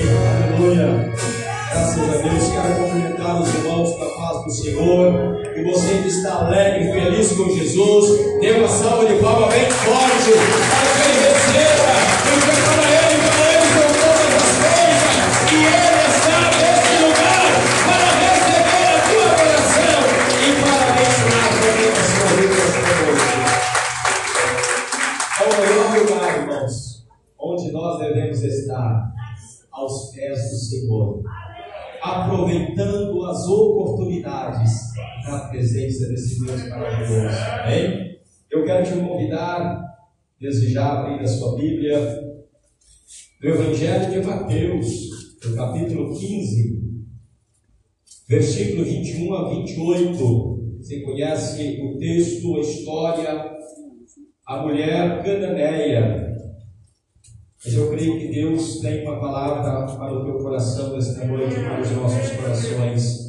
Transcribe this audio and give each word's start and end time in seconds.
Aleluia. 0.00 1.12
Graças 1.70 1.98
a 1.98 2.16
Deus. 2.22 2.48
Quero 2.50 2.74
cumprimentar 2.76 3.42
os 3.42 3.54
irmãos 3.54 3.94
com 3.94 4.04
a 4.04 4.08
paz 4.08 4.44
do 4.44 4.50
Senhor. 4.50 5.42
E 5.54 5.62
você 5.64 5.98
que 5.98 6.08
está 6.08 6.46
alegre 6.46 6.92
feliz 6.92 7.32
com 7.32 7.50
Jesus, 7.50 8.40
dê 8.40 8.52
uma 8.52 8.68
salva 8.68 9.04
de 9.04 9.20
palmas 9.20 9.52
bem 9.52 9.70
forte 9.70 10.32
para 10.70 11.02
que 11.02 11.08
ele 11.08 11.28
receba. 11.28 12.11
Deus 36.40 36.68
maravilhoso. 36.68 37.36
Amém? 37.62 38.18
Eu 38.50 38.64
quero 38.64 38.84
te 38.84 38.92
convidar, 39.04 39.82
desde 40.40 40.72
já, 40.72 41.00
abrir 41.00 41.20
a 41.20 41.26
sua 41.26 41.56
Bíblia, 41.56 41.98
no 43.42 43.50
Evangelho 43.50 44.10
de 44.10 44.26
Mateus, 44.26 44.86
no 45.44 45.56
capítulo 45.56 46.18
15, 46.18 46.82
versículo 48.28 48.84
21 48.84 49.34
a 49.34 49.48
28. 49.50 50.78
Você 50.78 51.00
conhece 51.00 51.80
o 51.80 51.98
texto, 51.98 52.56
a 52.56 52.60
história, 52.60 53.52
a 54.46 54.62
mulher 54.62 55.22
cananeia 55.22 56.32
mas 57.64 57.74
eu 57.74 57.90
creio 57.90 58.18
que 58.18 58.28
Deus 58.28 58.80
tem 58.80 59.06
uma 59.06 59.20
palavra 59.20 59.86
para 59.86 60.12
o 60.12 60.24
teu 60.24 60.38
coração 60.38 60.96
esta 60.96 61.24
noite, 61.24 61.54
para 61.54 61.80
os 61.80 61.90
nossos 61.92 62.30
corações, 62.36 63.21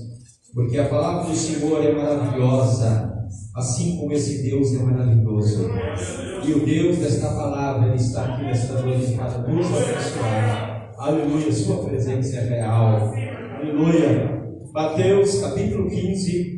porque 0.53 0.77
a 0.77 0.87
palavra 0.87 1.31
do 1.31 1.35
Senhor 1.35 1.83
é 1.83 1.93
maravilhosa, 1.93 3.11
assim 3.55 3.97
como 3.97 4.13
esse 4.13 4.43
Deus 4.43 4.73
é 4.75 4.83
maravilhoso. 4.83 5.69
E 6.45 6.53
o 6.53 6.65
Deus 6.65 6.97
desta 6.97 7.27
palavra, 7.29 7.87
Ele 7.87 7.95
está 7.95 8.25
aqui 8.25 8.43
nesta 8.43 8.81
noite 8.81 9.13
para 9.13 9.39
nos 9.47 9.65
abençoar. 9.65 10.93
Aleluia, 10.97 11.51
Sua 11.51 11.83
presença 11.83 12.37
é 12.37 12.49
real. 12.49 13.11
Aleluia. 13.59 14.43
Mateus 14.71 15.39
capítulo 15.39 15.89
15, 15.89 16.55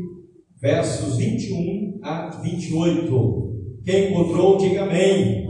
versos 0.61 1.17
21 1.17 1.99
a 2.03 2.29
28. 2.41 3.55
Quem 3.85 4.11
encontrou, 4.11 4.57
diga 4.57 4.83
amém. 4.83 5.45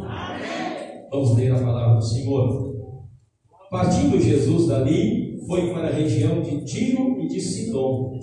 Vamos 1.10 1.36
ler 1.36 1.52
a 1.52 1.60
palavra 1.60 1.96
do 1.96 2.04
Senhor. 2.04 2.76
Partindo 3.72 4.22
Jesus 4.22 4.68
dali, 4.68 5.26
foi 5.48 5.72
para 5.72 5.88
a 5.88 5.94
região 5.94 6.42
de 6.42 6.64
Tiro 6.66 7.22
e 7.22 7.28
de 7.28 7.40
Sidom. 7.40 8.14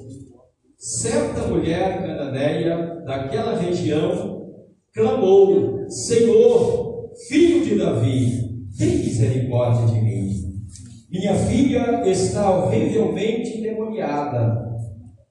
Certa 0.82 1.46
mulher 1.46 2.02
cananeia 2.04 3.04
daquela 3.06 3.56
região 3.56 4.48
clamou: 4.92 5.88
Senhor, 5.88 7.12
filho 7.28 7.64
de 7.64 7.78
Davi, 7.78 8.66
tem 8.76 8.98
misericórdia 8.98 9.86
de 9.86 10.00
mim. 10.00 10.32
Minha 11.08 11.36
filha 11.36 12.02
está 12.10 12.50
horrivelmente 12.50 13.58
endemoniada. 13.58 14.60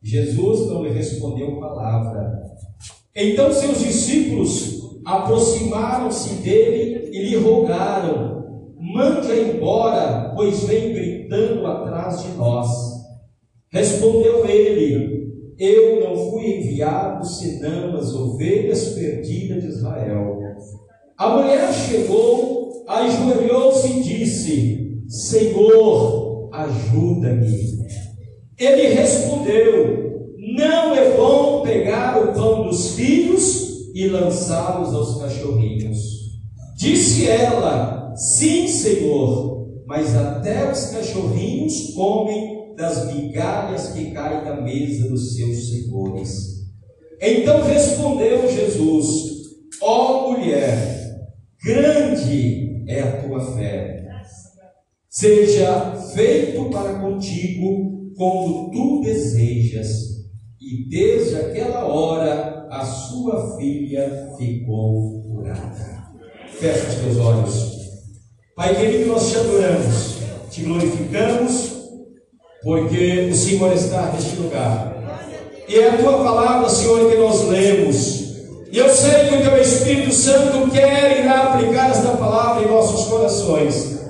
Jesus 0.02 0.70
não 0.70 0.84
lhe 0.84 0.92
respondeu 0.92 1.60
palavra. 1.60 2.32
Então 3.14 3.52
seus 3.52 3.80
discípulos 3.80 5.02
aproximaram-se 5.04 6.36
dele 6.36 7.10
e 7.12 7.26
lhe 7.26 7.36
rogaram: 7.36 8.72
Mande-a 8.80 9.36
embora, 9.36 10.32
pois 10.34 10.64
vem 10.64 10.94
gritando 10.94 11.68
atrás 11.68 12.24
de 12.24 12.38
nós. 12.38 12.70
Respondeu 13.70 14.46
ele: 14.46 15.22
Eu 15.62 16.00
não 16.00 16.32
fui 16.32 16.58
enviado 16.58 17.24
senão 17.24 17.96
as 17.96 18.12
ovelhas 18.16 18.96
perdidas 18.96 19.62
de 19.62 19.70
Israel. 19.70 20.40
A 21.16 21.38
mulher 21.38 21.72
chegou, 21.72 22.84
ajoelhou-se 22.88 23.88
e 23.88 24.02
disse: 24.02 25.04
Senhor, 25.08 26.50
ajuda-me. 26.52 27.78
Ele 28.58 28.88
respondeu: 28.88 30.34
Não 30.58 30.96
é 30.96 31.16
bom 31.16 31.62
pegar 31.62 32.20
o 32.20 32.34
pão 32.34 32.64
dos 32.68 32.96
filhos 32.96 33.92
e 33.94 34.08
lançá-los 34.08 34.96
aos 34.96 35.22
cachorrinhos. 35.22 36.00
Disse 36.76 37.30
ela: 37.30 38.16
Sim, 38.16 38.68
Senhor, 38.68 39.68
mas 39.86 40.16
até 40.16 40.72
os 40.72 40.86
cachorrinhos 40.88 41.94
comem 41.94 42.61
das 42.76 43.14
migalhas 43.14 43.94
que 43.94 44.12
caem 44.12 44.44
da 44.44 44.62
mesa 44.62 45.10
dos 45.10 45.36
seus 45.36 45.70
senhores. 45.70 46.62
Então 47.22 47.64
respondeu 47.64 48.52
Jesus: 48.52 49.32
Ó 49.82 50.28
oh, 50.28 50.32
mulher, 50.32 51.28
grande 51.64 52.84
é 52.88 53.02
a 53.02 53.22
tua 53.22 53.40
fé. 53.56 54.02
Seja 55.10 55.92
feito 56.16 56.70
para 56.70 57.00
contigo 57.00 58.14
como 58.16 58.72
tu 58.72 59.02
desejas. 59.02 60.12
E 60.60 60.88
desde 60.90 61.36
aquela 61.36 61.86
hora 61.86 62.68
a 62.72 62.86
sua 62.86 63.58
filha 63.58 64.30
ficou 64.38 65.22
curada. 65.24 66.08
Fecha 66.48 66.88
os 66.88 66.96
teus 66.96 67.18
olhos. 67.18 67.72
Pai 68.56 68.76
querido, 68.76 69.08
nós 69.08 69.32
te 69.32 69.38
adoramos, 69.38 70.18
te 70.50 70.62
glorificamos, 70.64 71.71
porque 72.64 73.30
o 73.32 73.36
Senhor 73.36 73.74
está 73.74 74.12
neste 74.14 74.36
lugar. 74.38 74.96
E 75.68 75.76
é 75.80 75.90
a 75.90 75.98
tua 75.98 76.24
palavra, 76.24 76.70
Senhor, 76.70 77.10
que 77.10 77.18
nós 77.18 77.48
lemos. 77.48 78.22
E 78.72 78.78
eu 78.78 78.90
sei 78.90 79.28
que 79.28 79.36
o 79.36 79.42
teu 79.42 79.62
Espírito 79.62 80.14
Santo 80.14 80.70
quer 80.72 81.24
irá 81.24 81.54
aplicar 81.54 81.92
esta 81.92 82.10
palavra 82.10 82.64
em 82.64 82.72
nossos 82.72 83.08
corações. 83.08 84.02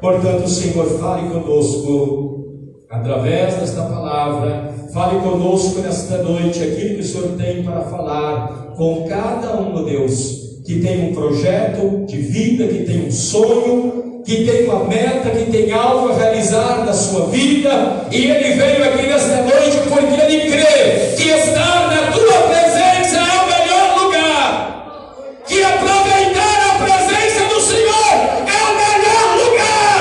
Portanto, 0.00 0.48
Senhor, 0.48 0.86
fale 0.98 1.28
conosco 1.28 2.44
através 2.90 3.54
desta 3.54 3.82
palavra 3.82 4.72
Fale 4.92 5.20
conosco 5.20 5.80
nesta 5.80 6.18
noite 6.18 6.62
aquilo 6.62 6.96
que 6.96 7.00
o 7.00 7.04
Senhor 7.04 7.28
tem 7.38 7.64
para 7.64 7.80
falar 7.80 8.74
com 8.76 9.08
cada 9.08 9.58
um, 9.58 9.82
Deus, 9.84 10.41
que 10.72 10.80
tem 10.80 11.10
um 11.10 11.14
projeto 11.14 12.06
de 12.06 12.16
vida, 12.16 12.66
que 12.66 12.84
tem 12.84 13.06
um 13.06 13.10
sonho, 13.10 14.22
que 14.24 14.44
tem 14.44 14.64
uma 14.64 14.84
meta, 14.84 15.28
que 15.28 15.50
tem 15.50 15.70
algo 15.72 16.10
a 16.10 16.16
realizar 16.16 16.84
na 16.86 16.94
sua 16.94 17.26
vida, 17.26 18.06
e 18.10 18.30
ele 18.30 18.54
veio 18.54 18.84
aqui 18.84 19.06
nesta 19.06 19.42
noite 19.42 19.76
porque 19.88 20.18
ele 20.22 20.50
crê 20.50 21.14
que 21.16 21.28
estar 21.28 21.90
na 21.90 22.10
tua 22.12 22.42
presença 22.48 23.18
é 23.18 23.20
o 23.20 23.46
melhor 23.46 24.02
lugar, 24.02 25.42
que 25.46 25.62
aproveitar 25.62 26.70
a 26.70 26.84
presença 26.84 27.54
do 27.54 27.60
Senhor 27.60 28.12
é 28.48 28.60
o 28.64 28.72
melhor 28.80 29.28
lugar, 29.44 30.00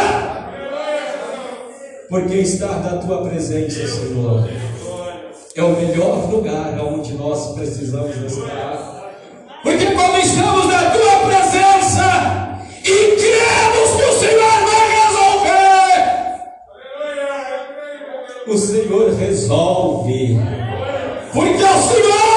porque 2.08 2.36
estar 2.36 2.80
na 2.80 2.98
tua 2.98 3.28
presença, 3.28 3.88
Senhor 3.88 4.48
é 5.54 5.64
o 5.64 5.76
melhor 5.76 6.32
lugar 6.32 6.80
onde 6.80 7.14
nós 7.14 7.54
precisamos 7.56 8.16
estar. 8.16 8.71
Porque 9.64 9.86
quando 9.94 10.18
estamos 10.18 10.66
na 10.66 10.90
tua 10.90 11.20
presença 11.28 12.60
e 12.84 13.16
cremos 13.16 13.92
que 13.96 14.04
o 14.04 14.14
Senhor 14.20 14.58
vai 14.66 14.90
resolver, 15.02 16.02
o 18.48 18.58
Senhor 18.58 19.14
resolve. 19.14 20.40
Porque 21.32 21.64
o 21.64 21.82
Senhor 21.82 22.31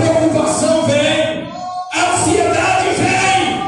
preocupação 0.00 0.86
vem, 0.86 1.48
a 1.92 2.12
ansiedade 2.12 2.88
vem, 2.96 3.62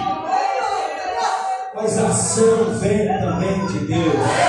mas 1.75 1.99
a 1.99 2.09
ação 2.09 2.79
vem 2.79 3.07
também 3.21 3.67
de 3.67 3.79
Deus. 3.87 4.40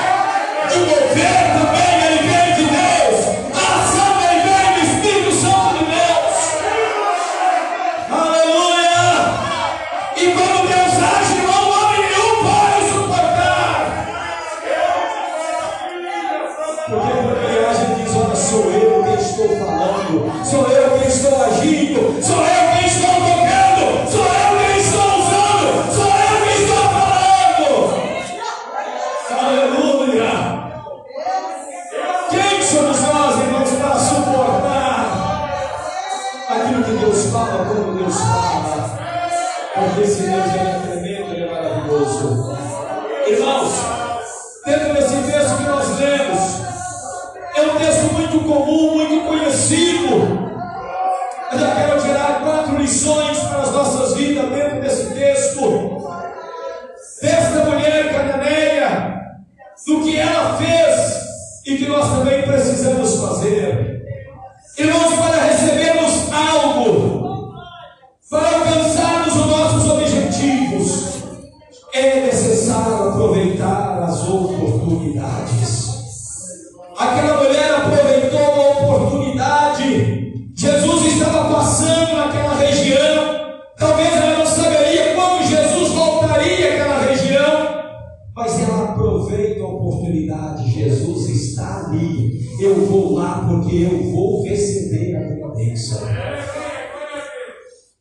Eu 94.01 94.11
vou 94.11 94.43
receber 94.43 95.15
a 95.15 95.19
minha 95.29 95.47
bênção. 95.49 96.01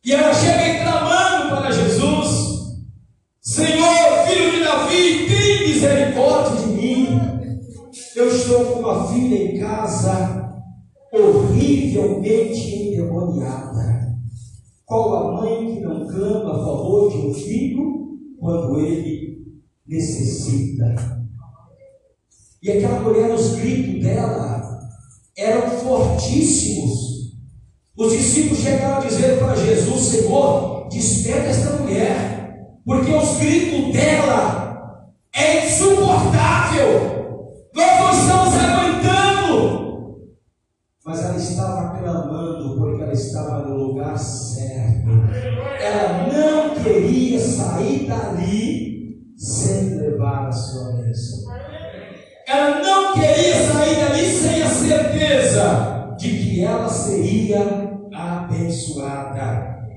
E 0.03 0.11
ela 0.11 0.33
chega 0.33 0.83
clamando 0.83 1.55
para 1.55 1.71
Jesus: 1.71 2.87
Senhor, 3.41 4.27
filho 4.27 4.51
de 4.51 4.63
Davi, 4.63 5.27
tem 5.27 5.67
misericórdia 5.67 6.61
de 6.61 6.73
mim. 6.73 7.07
Eu 8.15 8.27
estou 8.27 8.65
com 8.65 8.79
uma 8.79 9.13
filha 9.13 9.35
em 9.35 9.59
casa, 9.59 10.63
horrivelmente 11.13 12.75
endemoniada. 12.75 14.17
Qual 14.85 15.15
a 15.15 15.41
mãe 15.41 15.75
que 15.75 15.79
não 15.81 16.07
clama 16.07 16.51
a 16.51 16.65
favor 16.65 17.11
de 17.11 17.17
um 17.17 17.33
filho 17.33 18.17
quando 18.39 18.79
ele 18.79 19.37
necessita? 19.87 21.21
E 22.61 22.71
aquela 22.71 22.99
mulher, 22.99 23.33
os 23.33 23.55
gritos 23.55 24.03
dela 24.03 24.60
eram 25.37 25.69
fortíssimos. 25.79 27.11
Os 27.97 28.13
discípulos 28.13 28.63
chegaram 28.63 28.97
a 28.97 29.07
dizer 29.07 29.37
para 29.39 29.55
Jesus: 29.55 30.01
Senhor, 30.03 30.87
desperta 30.89 31.49
esta 31.49 31.75
mulher, 31.77 32.79
porque 32.85 33.11
os 33.11 33.37
gritos 33.37 33.93
dela 33.93 35.11
é 35.33 35.67
insuportável. 35.67 36.60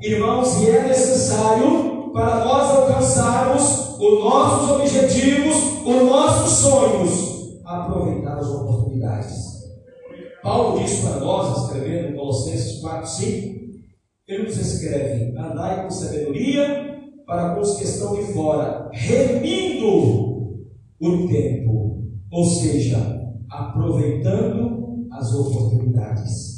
Irmãos, 0.04 0.60
e 0.60 0.68
é 0.68 0.86
necessário 0.86 2.12
para 2.12 2.44
nós 2.44 2.70
alcançarmos 2.76 3.98
os 3.98 4.22
nossos 4.22 4.70
objetivos, 4.72 5.56
os 5.82 6.02
nossos 6.10 6.58
sonhos, 6.58 7.62
aproveitar 7.64 8.36
as 8.36 8.46
oportunidades. 8.48 9.64
Paulo 10.42 10.78
diz 10.78 11.00
para 11.00 11.20
nós, 11.20 11.56
escrevendo 11.56 12.08
em 12.08 12.16
Colossenses 12.16 12.82
4, 12.82 13.08
5, 13.08 13.60
ele 14.28 14.42
nos 14.42 14.58
escreve: 14.58 15.38
andai 15.38 15.84
com 15.84 15.90
sabedoria 15.90 17.00
para 17.26 17.54
com 17.54 17.62
os 17.62 17.78
que 17.78 17.84
estão 17.84 18.14
de 18.14 18.30
fora, 18.34 18.90
remindo 18.92 19.86
o 21.00 21.28
tempo, 21.28 22.02
ou 22.30 22.44
seja, 22.44 22.98
aproveitando 23.50 25.06
as 25.10 25.32
oportunidades. 25.32 26.53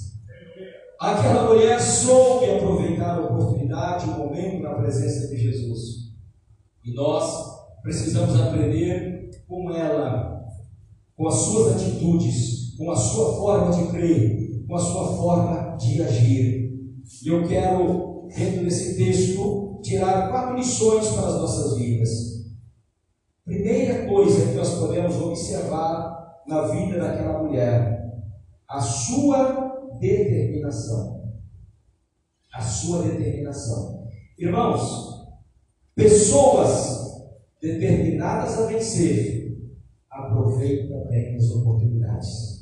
Aquela 0.99 1.49
mulher 1.49 1.79
soube 1.79 2.51
aproveitar 2.51 3.19
a 3.19 3.25
oportunidade, 3.25 4.09
o 4.09 4.19
momento 4.19 4.63
na 4.63 4.75
presença 4.75 5.29
de 5.29 5.37
Jesus. 5.37 6.07
E 6.83 6.95
nós 6.95 7.57
precisamos 7.83 8.41
aprender 8.41 9.31
com 9.47 9.71
ela, 9.71 10.43
com 11.15 11.29
as 11.29 11.35
suas 11.35 11.75
atitudes, 11.75 12.75
com 12.79 12.91
a 12.91 12.97
sua 12.97 13.37
forma 13.37 13.73
de 13.73 13.91
crer, 13.91 14.65
com 14.67 14.75
a 14.75 14.79
sua 14.79 15.17
forma 15.17 15.77
de 15.77 16.03
agir. 16.03 16.73
E 17.25 17.29
eu 17.29 17.47
quero, 17.47 18.29
dentro 18.35 18.65
desse 18.65 18.97
texto, 18.97 19.81
tirar 19.83 20.31
quatro 20.31 20.57
lições 20.57 21.09
para 21.09 21.27
as 21.29 21.35
nossas 21.35 21.77
vidas. 21.77 22.11
Primeira 23.45 24.07
coisa 24.09 24.47
que 24.47 24.55
nós 24.55 24.75
podemos 24.79 25.21
observar 25.21 26.17
na 26.47 26.63
vida 26.69 26.99
daquela 26.99 27.43
mulher, 27.43 28.13
a 28.69 28.81
sua 28.81 29.66
determinação. 29.99 31.33
A 32.53 32.61
sua 32.63 33.03
determinação. 33.03 34.07
Irmãos, 34.39 35.27
pessoas 35.95 36.97
determinadas 37.61 38.59
a 38.59 38.67
vencer 38.67 39.57
aproveitam 40.11 41.07
bem 41.09 41.37
as 41.37 41.51
oportunidades. 41.51 42.57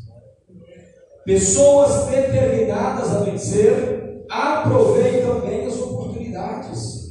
Pessoas 1.24 2.06
determinadas 2.06 3.10
a 3.10 3.20
vencer 3.24 4.24
aproveitam 4.30 5.40
bem 5.40 5.66
as 5.66 5.80
oportunidades. 5.80 7.08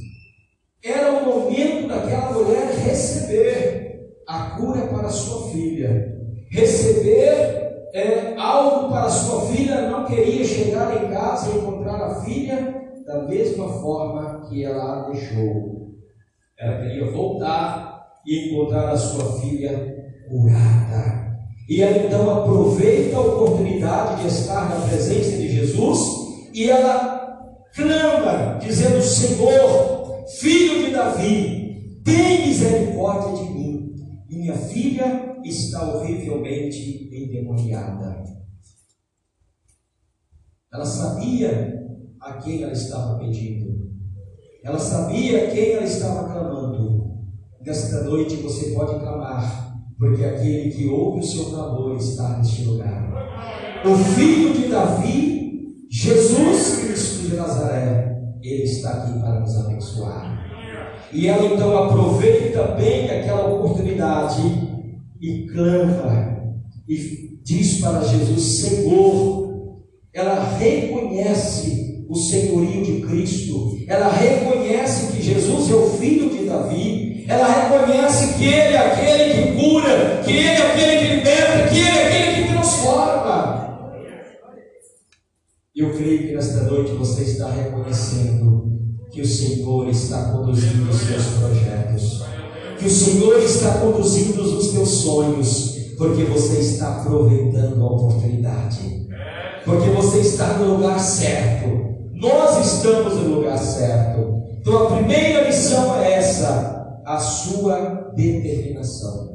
Era 0.82 1.12
o 1.12 1.24
momento 1.24 1.88
daquela 1.88 2.32
mulher 2.32 2.70
receber 2.84 4.14
a 4.26 4.50
cura 4.50 4.86
para 4.88 5.08
sua 5.08 5.50
filha, 5.50 6.16
receber 6.50 7.63
é, 7.94 8.34
algo 8.36 8.88
para 8.88 9.08
sua 9.08 9.42
filha, 9.42 9.88
não 9.88 10.04
queria 10.04 10.44
chegar 10.44 11.00
em 11.00 11.08
casa 11.10 11.50
e 11.50 11.58
encontrar 11.58 12.02
a 12.02 12.14
filha 12.22 12.74
da 13.06 13.22
mesma 13.22 13.68
forma 13.68 14.40
que 14.48 14.64
ela 14.64 15.06
a 15.06 15.10
deixou. 15.10 15.94
Ela 16.58 16.82
queria 16.82 17.12
voltar 17.12 18.04
e 18.26 18.48
encontrar 18.48 18.90
a 18.90 18.96
sua 18.96 19.40
filha 19.40 19.94
curada. 20.28 21.38
E 21.68 21.80
ela 21.80 21.96
então 21.98 22.28
aproveita 22.30 23.16
a 23.16 23.20
oportunidade 23.20 24.22
de 24.22 24.28
estar 24.28 24.68
na 24.68 24.86
presença 24.88 25.36
de 25.36 25.48
Jesus 25.48 25.98
e 26.52 26.68
ela 26.68 27.14
clama, 27.76 28.58
dizendo: 28.58 29.00
Senhor, 29.00 30.24
filho 30.40 30.84
de 30.84 30.90
Davi, 30.90 32.00
tem 32.04 32.48
misericórdia 32.48 33.44
de. 33.44 33.53
Minha 34.44 34.58
filha 34.58 35.40
está 35.42 35.82
horrivelmente 35.88 37.08
endemoniada. 37.10 38.22
Ela 40.70 40.84
sabia 40.84 41.82
a 42.20 42.34
quem 42.34 42.62
ela 42.62 42.72
estava 42.72 43.18
pedindo. 43.20 43.90
Ela 44.62 44.78
sabia 44.78 45.50
quem 45.50 45.70
ela 45.70 45.84
estava 45.84 46.30
clamando. 46.30 47.24
Nesta 47.64 48.02
noite 48.02 48.36
você 48.36 48.74
pode 48.74 49.00
clamar, 49.00 49.78
porque 49.98 50.22
aquele 50.22 50.70
que 50.72 50.88
ouve 50.88 51.20
o 51.20 51.22
seu 51.22 51.46
clamor 51.46 51.96
está 51.96 52.36
neste 52.36 52.64
lugar. 52.64 53.14
O 53.82 53.96
filho 53.96 54.52
de 54.52 54.68
Davi, 54.68 55.86
Jesus 55.90 56.80
Cristo 56.80 57.30
de 57.30 57.36
Nazaré, 57.36 58.14
ele 58.42 58.64
está 58.64 59.04
aqui 59.04 59.18
para 59.20 59.40
nos 59.40 59.56
abençoar. 59.56 60.43
E 61.14 61.28
ela 61.28 61.46
então 61.46 61.84
aproveita 61.84 62.62
bem 62.76 63.08
aquela 63.08 63.46
oportunidade 63.46 64.42
e 65.20 65.46
clama 65.46 66.54
e 66.88 67.38
diz 67.44 67.80
para 67.80 68.02
Jesus: 68.02 68.58
Senhor, 68.58 69.78
ela 70.12 70.56
reconhece 70.58 72.04
o 72.08 72.16
senhorio 72.16 72.82
de 72.82 73.00
Cristo, 73.06 73.76
ela 73.86 74.10
reconhece 74.10 75.12
que 75.12 75.22
Jesus 75.22 75.70
é 75.70 75.74
o 75.74 75.90
filho 75.90 76.30
de 76.30 76.46
Davi, 76.46 77.24
ela 77.28 77.46
reconhece 77.46 78.34
que 78.34 78.44
Ele 78.46 78.74
é 78.74 78.78
aquele 78.78 79.34
que 79.34 79.62
cura, 79.62 80.20
que 80.24 80.32
Ele 80.32 80.48
é 80.48 80.66
aquele 80.66 80.98
que 80.98 81.14
liberta, 81.14 81.68
que 81.68 81.78
Ele 81.78 81.98
é 81.98 82.06
aquele 82.08 82.42
que 82.42 82.52
transforma. 82.52 83.64
Eu 85.76 85.94
creio 85.96 86.26
que 86.26 86.34
nesta 86.34 86.64
noite 86.64 86.92
você 86.92 87.22
está 87.22 87.50
reconhecendo 87.50 88.73
que 89.14 89.20
o 89.20 89.26
Senhor 89.26 89.88
está 89.88 90.32
conduzindo 90.32 90.90
os 90.90 90.96
seus 90.96 91.24
projetos, 91.38 92.24
que 92.76 92.86
o 92.86 92.90
Senhor 92.90 93.38
está 93.38 93.78
conduzindo 93.78 94.42
os 94.42 94.72
teus 94.72 94.88
sonhos, 94.88 95.76
porque 95.96 96.24
você 96.24 96.58
está 96.58 96.96
aproveitando 96.96 97.80
a 97.80 97.92
oportunidade, 97.92 99.06
porque 99.64 99.88
você 99.90 100.18
está 100.18 100.58
no 100.58 100.74
lugar 100.74 100.98
certo. 100.98 101.94
Nós 102.12 102.66
estamos 102.66 103.14
no 103.14 103.36
lugar 103.36 103.56
certo. 103.56 104.42
Então 104.58 104.88
a 104.88 104.96
primeira 104.96 105.46
lição 105.46 105.94
é 106.02 106.14
essa: 106.14 107.00
a 107.06 107.18
sua 107.18 108.12
determinação. 108.16 109.32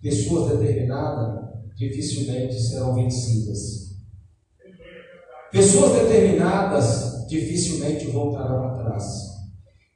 Pessoas 0.00 0.58
determinadas 0.58 1.42
dificilmente 1.76 2.58
serão 2.58 2.94
vencidas. 2.94 3.92
Pessoas 5.52 5.92
determinadas 5.92 7.21
dificilmente 7.32 8.06
voltarão 8.08 8.64
atrás. 8.66 9.04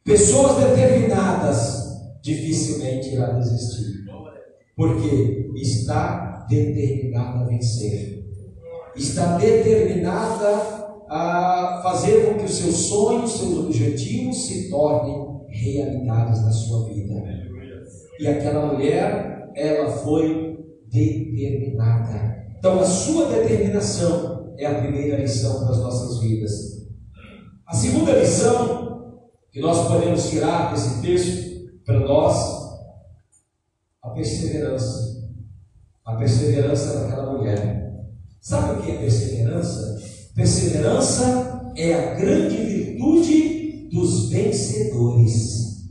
Pessoas 0.05 0.57
determinadas 0.57 1.87
dificilmente 2.23 3.11
irão 3.11 3.39
desistir. 3.39 4.05
Porque 4.75 5.51
está 5.57 6.47
determinada 6.49 7.41
a 7.41 7.45
vencer. 7.45 8.25
Está 8.95 9.37
determinada 9.37 10.77
a 11.09 11.81
fazer 11.83 12.27
com 12.27 12.39
que 12.39 12.45
os 12.45 12.55
seus 12.55 12.75
sonhos, 12.75 13.39
seus 13.39 13.59
objetivos 13.59 14.47
se 14.47 14.71
tornem 14.71 15.41
realidades 15.49 16.43
na 16.43 16.51
sua 16.51 16.89
vida. 16.89 17.23
E 18.19 18.27
aquela 18.27 18.73
mulher, 18.73 19.51
ela 19.55 19.91
foi 19.91 20.59
determinada. 20.91 22.47
Então, 22.59 22.81
a 22.81 22.85
sua 22.85 23.27
determinação 23.27 24.55
é 24.59 24.67
a 24.67 24.81
primeira 24.81 25.19
lição 25.19 25.67
das 25.67 25.79
nossas 25.79 26.21
vidas. 26.21 26.86
A 27.67 27.75
segunda 27.75 28.13
lição 28.13 29.19
que 29.51 29.61
nós 29.61 29.89
podemos 29.89 30.31
tirar 30.31 30.73
desse 30.73 31.03
texto 31.03 31.69
para 31.85 31.99
nós 31.99 32.37
a 34.03 34.11
perseverança. 34.11 35.27
A 36.05 36.15
perseverança 36.15 37.01
daquela 37.01 37.33
mulher. 37.33 38.07
Sabe 38.41 38.79
o 38.79 38.83
que 38.83 38.93
é 38.93 38.99
perseverança? 38.99 40.01
Perseverança 40.37 41.73
é 41.77 41.93
a 41.95 42.15
grande 42.15 42.57
virtude 42.57 43.89
dos 43.91 44.31
vencedores. 44.31 45.89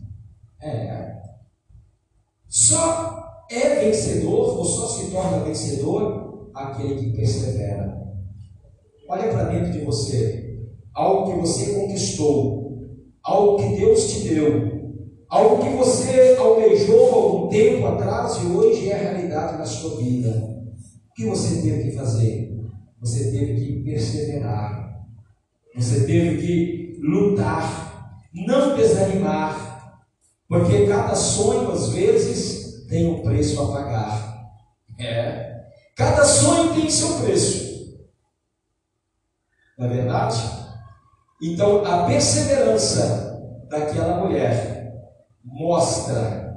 É. 0.62 1.22
Só 2.48 3.44
é 3.52 3.84
vencedor 3.84 4.60
ou 4.60 4.64
só 4.64 4.88
se 4.88 5.12
torna 5.12 5.44
vencedor 5.44 6.52
aquele 6.56 6.96
que 6.96 7.18
persevera. 7.18 8.02
Olha 9.10 9.30
para 9.30 9.50
dentro 9.50 9.74
de 9.74 9.84
você. 9.84 10.45
Algo 10.96 11.32
que 11.32 11.40
você 11.40 11.74
conquistou, 11.74 12.80
algo 13.22 13.58
que 13.58 13.76
Deus 13.76 14.08
te 14.08 14.30
deu, 14.30 14.76
Algo 15.36 15.64
que 15.64 15.70
você 15.76 16.38
almejou 16.40 17.14
algum 17.14 17.50
tempo 17.50 17.86
atrás 17.88 18.38
e 18.42 18.46
hoje 18.46 18.90
é 18.90 18.96
a 18.96 19.12
realidade 19.12 19.58
da 19.58 19.66
sua 19.66 19.98
vida. 19.98 20.30
O 21.10 21.14
que 21.14 21.26
você 21.26 21.62
teve 21.62 21.90
que 21.90 21.98
fazer? 21.98 22.56
Você 23.02 23.32
teve 23.32 23.56
que 23.56 23.84
perseverar. 23.84 25.04
Você 25.76 26.06
teve 26.06 26.38
que 26.38 27.00
lutar, 27.02 28.22
não 28.34 28.78
desanimar, 28.78 30.06
porque 30.48 30.88
cada 30.88 31.14
sonho 31.16 31.70
às 31.70 31.90
vezes 31.90 32.86
tem 32.88 33.08
um 33.08 33.22
preço 33.22 33.62
a 33.62 33.74
pagar. 33.74 34.52
É. 34.98 35.66
Cada 35.98 36.24
sonho 36.24 36.74
tem 36.76 36.90
seu 36.90 37.20
preço. 37.20 37.98
Não 39.78 39.88
é 39.88 39.90
verdade? 39.90 40.65
Então 41.42 41.86
a 41.86 42.06
perseverança 42.06 43.40
daquela 43.70 44.24
mulher 44.24 44.94
mostra 45.44 46.56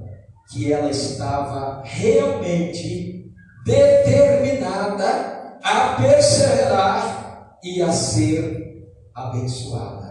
que 0.51 0.73
ela 0.73 0.91
estava 0.91 1.83
realmente 1.85 3.33
determinada 3.65 5.59
a 5.63 5.95
perseverar 6.01 7.59
e 7.63 7.83
a 7.83 7.93
ser 7.93 8.87
abençoada 9.15 10.09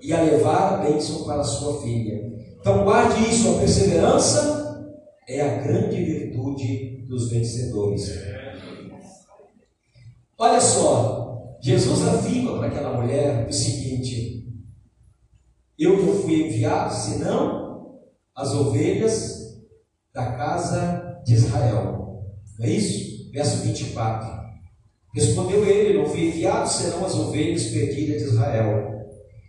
e 0.00 0.12
a 0.12 0.22
levar 0.22 0.74
a 0.74 0.76
bênção 0.78 1.24
para 1.24 1.42
sua 1.42 1.82
filha. 1.82 2.32
Então 2.60 2.84
guarde 2.84 3.28
isso, 3.28 3.56
a 3.56 3.58
perseverança 3.58 4.86
é 5.28 5.40
a 5.40 5.62
grande 5.62 6.02
virtude 6.04 7.04
dos 7.08 7.30
vencedores. 7.30 8.10
Olha 10.38 10.60
só, 10.60 11.15
Jesus 11.66 12.06
afirma 12.06 12.58
para 12.58 12.68
aquela 12.68 12.92
mulher 12.92 13.48
o 13.48 13.52
seguinte: 13.52 14.46
Eu 15.76 16.00
não 16.00 16.22
fui 16.22 16.46
enviado 16.46 16.94
senão 16.94 17.98
as 18.36 18.54
ovelhas 18.54 19.56
da 20.14 20.26
casa 20.26 21.20
de 21.24 21.34
Israel. 21.34 22.22
Não 22.56 22.66
é 22.66 22.70
isso? 22.70 23.32
Verso 23.32 23.64
24. 23.64 24.30
Respondeu 25.12 25.66
ele: 25.66 25.98
Não 25.98 26.06
fui 26.06 26.28
enviado 26.28 26.68
serão 26.68 27.04
as 27.04 27.16
ovelhas 27.16 27.64
perdidas 27.64 28.22
de 28.22 28.28
Israel. 28.28 29.08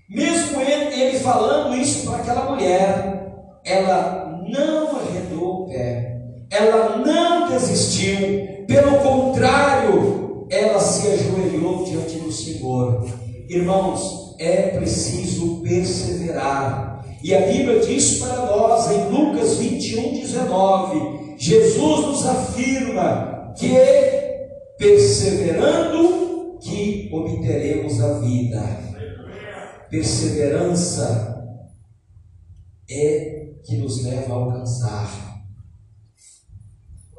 Mesmo 0.10 0.60
ele, 0.60 1.00
ele 1.00 1.20
falando 1.20 1.76
isso 1.76 2.10
para 2.10 2.18
aquela 2.18 2.50
mulher, 2.50 3.62
ela 3.64 4.44
não 4.50 4.98
arredou 4.98 5.66
o 5.66 5.68
pé, 5.68 6.20
ela 6.50 6.98
não 6.98 7.48
desistiu, 7.48 8.66
pelo 8.66 8.98
contrário, 9.04 10.27
ela 10.50 10.80
se 10.80 11.08
ajoelhou 11.08 11.86
diante 11.86 12.20
do 12.20 12.32
Senhor. 12.32 13.08
Irmãos, 13.50 14.36
é 14.40 14.78
preciso 14.78 15.62
perseverar 15.62 16.88
e 17.24 17.36
a 17.36 17.42
Bíblia 17.42 17.80
diz 17.80 18.20
para 18.20 18.46
nós 18.46 18.92
em 18.92 19.10
Lucas 19.10 19.56
21, 19.58 20.14
19: 20.14 21.36
Jesus 21.38 22.06
nos 22.06 22.26
afirma 22.26 23.54
que 23.58 23.74
perseverando 24.78 26.58
que 26.62 27.10
obteremos 27.12 28.02
a 28.02 28.20
vida. 28.20 28.64
Perseverança 29.90 31.36
é 32.90 33.54
que 33.64 33.78
nos 33.78 34.04
leva 34.04 34.34
a 34.34 34.38
alcançar. 34.38 35.42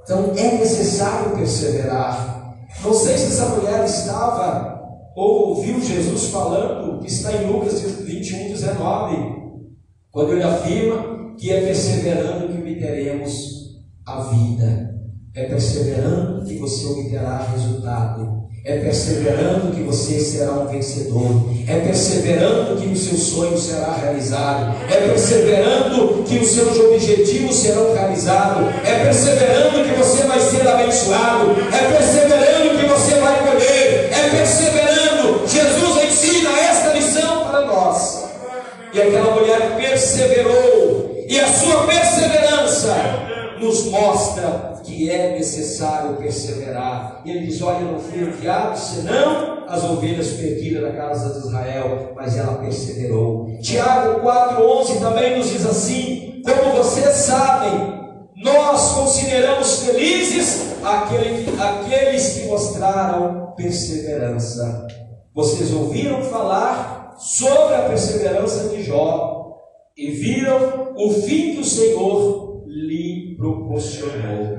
Então 0.03 0.33
é 0.37 0.59
necessário 0.59 1.37
perseverar. 1.37 2.38
Não 2.83 2.95
sei 2.95 3.19
se 3.19 3.27
essa 3.27 3.49
mulher 3.51 3.85
estava 3.85 4.79
ou 5.17 5.49
ouviu 5.49 5.81
Jesus 5.81 6.27
falando, 6.27 7.01
que 7.01 7.09
está 7.09 7.33
em 7.33 7.51
Lucas 7.51 7.81
21, 7.81 8.49
19 8.49 9.39
quando 10.11 10.33
ele 10.33 10.43
afirma 10.43 11.35
que 11.37 11.53
é 11.53 11.61
perseverando 11.61 12.49
que 12.49 12.59
obteremos 12.59 13.77
a 14.07 14.23
vida, 14.23 14.95
é 15.35 15.45
perseverando 15.45 16.45
que 16.45 16.59
você 16.59 16.87
obterá 16.87 17.47
resultado, 17.53 18.49
é 18.65 18.79
perseverando 18.79 19.71
que 19.71 19.83
você 19.83 20.19
será 20.19 20.53
um 20.55 20.67
vencedor, 20.67 21.49
é 21.67 21.79
perseverando 21.81 22.81
que 22.81 22.89
o 22.89 22.97
seu 22.97 23.17
sonho 23.17 23.57
será 23.57 23.95
realizado, 23.95 24.75
é 24.91 25.09
perseverando 25.09 26.25
que 26.25 26.39
os 26.39 26.49
seus 26.49 26.77
objetivos 26.77 27.55
serão 27.55 27.95
realizados, 27.95 28.75
é 28.85 29.05
perseverando 29.05 29.85
que 29.85 29.95
você 29.97 30.23
vai 30.25 30.41
ser 30.41 30.67
abençoado, 30.67 31.53
é 31.73 31.97
perseverando 31.97 32.48
E 38.99 39.01
aquela 39.01 39.33
mulher 39.33 39.77
perseverou, 39.77 41.25
e 41.29 41.39
a 41.39 41.47
sua 41.47 41.87
perseverança 41.87 42.97
nos 43.61 43.85
mostra 43.87 44.81
que 44.83 45.09
é 45.09 45.37
necessário 45.39 46.17
perseverar. 46.17 47.23
E 47.25 47.31
ele 47.31 47.47
diz: 47.47 47.63
Olha, 47.63 47.79
não 47.79 48.01
fui 48.01 48.23
enviado 48.23 48.77
senão 48.77 49.65
as 49.69 49.85
ovelhas 49.85 50.31
perdidas 50.31 50.83
da 50.83 50.91
casa 50.91 51.33
de 51.33 51.47
Israel, 51.47 52.13
mas 52.17 52.37
ela 52.37 52.55
perseverou. 52.55 53.47
Tiago 53.63 54.21
4,11 54.21 54.99
também 54.99 55.39
nos 55.39 55.49
diz 55.49 55.65
assim: 55.65 56.43
Como 56.45 56.83
vocês 56.83 57.15
sabem, 57.15 58.01
nós 58.35 58.95
consideramos 58.95 59.85
felizes 59.85 60.73
aqueles 60.83 62.33
que 62.33 62.47
mostraram 62.49 63.55
perseverança. 63.57 64.89
Vocês 65.33 65.73
ouviram 65.73 66.21
falar 66.25 66.98
sobre 67.19 67.75
a 67.75 67.89
perseverança 67.89 68.69
de 68.69 68.83
Jó 68.83 69.59
e 69.97 70.11
viram 70.13 70.95
o 70.97 71.11
fim 71.11 71.55
que 71.55 71.61
o 71.61 71.65
Senhor 71.65 72.63
lhe 72.67 73.35
proporcionou. 73.37 74.59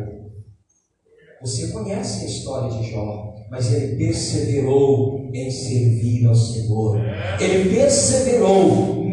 Você 1.42 1.70
conhece 1.70 2.26
a 2.26 2.28
história 2.28 2.78
de 2.78 2.92
Jó, 2.92 3.34
mas 3.50 3.74
ele 3.74 3.96
perseverou 3.96 5.30
em 5.34 5.50
servir 5.50 6.28
ao 6.28 6.36
Senhor. 6.36 7.00
Ele 7.40 7.74
perseverou, 7.74 9.06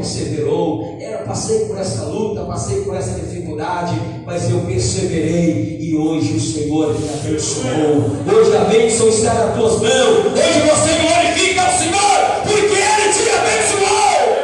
perseverou, 0.00 0.96
era, 0.98 1.18
passei 1.18 1.66
por 1.66 1.78
essa 1.78 2.04
luta, 2.04 2.44
passei 2.44 2.82
por 2.82 2.96
essa 2.96 3.20
dificuldade, 3.20 4.00
mas 4.24 4.50
eu 4.50 4.60
perseverei 4.60 5.78
e 5.78 5.94
hoje 5.94 6.32
o 6.34 6.40
Senhor 6.40 6.98
me 6.98 7.08
abençoou. 7.08 8.10
Hoje 8.34 8.56
a 8.56 8.64
bênção 8.64 9.08
está 9.08 9.34
nas 9.34 9.54
tuas 9.56 9.72
mãos. 9.80 10.26
Hoje 10.32 10.60
você 10.62 10.94
glorifica 11.00 11.68
o 11.68 11.78
Senhor, 11.78 12.18
porque 12.44 12.76
Ele 12.76 13.12
te 13.12 13.28
abençoou. 13.30 14.40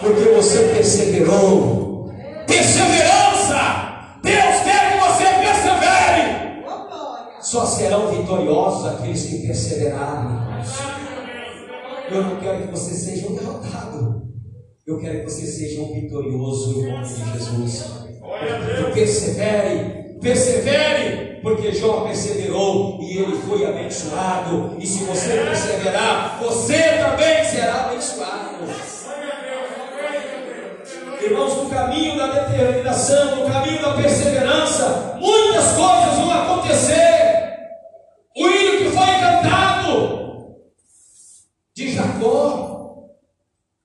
Porque 0.00 0.30
você 0.30 0.58
perseverou. 0.74 2.12
Perseverança! 2.46 4.20
Deus 4.22 4.60
quer 4.62 4.92
que 4.92 4.98
você 5.00 5.24
persevere. 5.24 6.62
Só 7.40 7.66
serão 7.66 8.12
vitoriosos 8.12 8.86
aqueles 8.86 9.24
que 9.24 9.46
perseverarem. 9.46 10.46
Eu 12.08 12.22
não 12.22 12.36
quero 12.36 12.62
que 12.62 12.70
você 12.70 12.94
seja 12.94 13.26
um 13.28 13.34
derrotado. 13.34 14.25
Eu 14.86 15.00
quero 15.00 15.18
que 15.18 15.24
você 15.24 15.44
seja 15.44 15.82
um 15.82 15.92
vitorioso 15.92 16.78
em 16.78 16.92
nome 16.92 17.04
de 17.04 17.32
Jesus. 17.32 17.90
Persevere, 18.94 20.16
persevere, 20.20 21.40
porque 21.42 21.72
Jó 21.72 22.02
perseverou 22.02 23.02
e 23.02 23.18
ele 23.18 23.36
foi 23.36 23.66
abençoado. 23.66 24.76
E 24.78 24.86
se 24.86 25.02
você 25.02 25.38
perseverar, 25.38 26.38
você 26.40 26.78
também 26.98 27.44
será 27.44 27.86
abençoado. 27.86 28.64
Irmãos, 31.20 31.56
no 31.56 31.68
caminho 31.68 32.16
da 32.16 32.28
determinação, 32.28 33.40
no 33.40 33.52
caminho 33.52 33.82
da 33.82 33.94
perseverança, 33.94 35.18
muitas 35.18 35.72
coisas 35.72 36.14
vão 36.14 36.30
acontecer. 36.30 37.56
O 38.36 38.46
hino 38.46 38.78
que 38.78 38.90
foi 38.90 39.06
cantado 39.18 40.54
de 41.74 41.92
Jacó, 41.92 42.76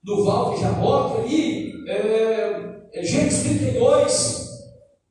no 0.04 0.24
Val 0.24 0.54
de 0.54 0.60
Jaboque 0.60 1.20
ali, 1.20 1.88
é, 1.88 2.88
é 2.92 3.02
Gênesis 3.04 3.42
32, 3.42 4.48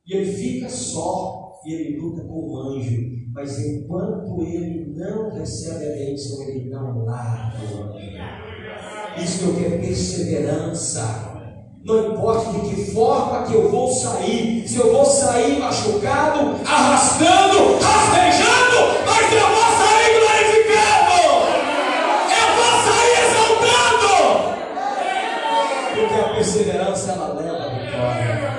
e 0.06 0.16
ele 0.16 0.32
fica 0.32 0.68
só, 0.68 1.60
e 1.64 1.72
ele 1.72 1.98
luta 1.98 2.22
com 2.22 2.34
o 2.34 2.58
anjo, 2.58 3.00
mas 3.32 3.58
enquanto 3.58 4.42
ele 4.42 4.92
não 4.94 5.30
recebe 5.30 5.86
a 5.86 5.92
bênção, 5.92 6.42
ele 6.42 6.68
não 6.68 7.04
larga 7.04 7.58
o 7.64 7.82
anjo. 7.84 9.22
Isso 9.22 9.44
eu 9.44 9.56
quero 9.56 9.80
perseverança. 9.80 11.30
Não 11.84 12.12
importa 12.12 12.52
de 12.52 12.74
que 12.74 12.92
forma 12.92 13.42
que 13.44 13.54
eu 13.54 13.68
vou 13.68 13.90
sair, 13.92 14.68
se 14.68 14.76
eu 14.76 14.92
vou 14.92 15.04
sair 15.04 15.58
machucado, 15.58 16.54
arrastando, 16.64 17.78
rastejando, 17.80 18.41
perseverança 26.52 27.12
ela 27.12 27.32
leva 27.32 27.64
a 27.64 27.68
vitória. 27.78 28.52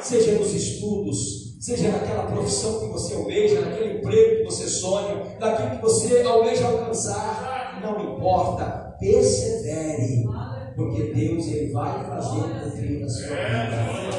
Seja 0.00 0.32
nos 0.32 0.52
estudos, 0.52 1.56
seja 1.60 1.90
naquela 1.92 2.24
profissão 2.24 2.80
que 2.80 2.88
você 2.88 3.14
almeja, 3.14 3.60
naquele 3.60 3.98
emprego 3.98 4.38
que 4.38 4.44
você 4.44 4.66
sonha, 4.66 5.22
naquilo 5.38 5.70
que 5.70 5.82
você 5.82 6.22
almeja 6.22 6.66
alcançar, 6.66 7.80
não 7.82 8.14
importa, 8.14 8.96
persevere 8.98 10.28
porque 10.74 11.12
Deus 11.12 11.46
ele 11.46 11.72
vai 11.72 12.04
fazer 12.04 12.40
cumprir 12.40 13.04
a 13.04 13.08
sua 13.08 13.26
vida. 13.28 14.10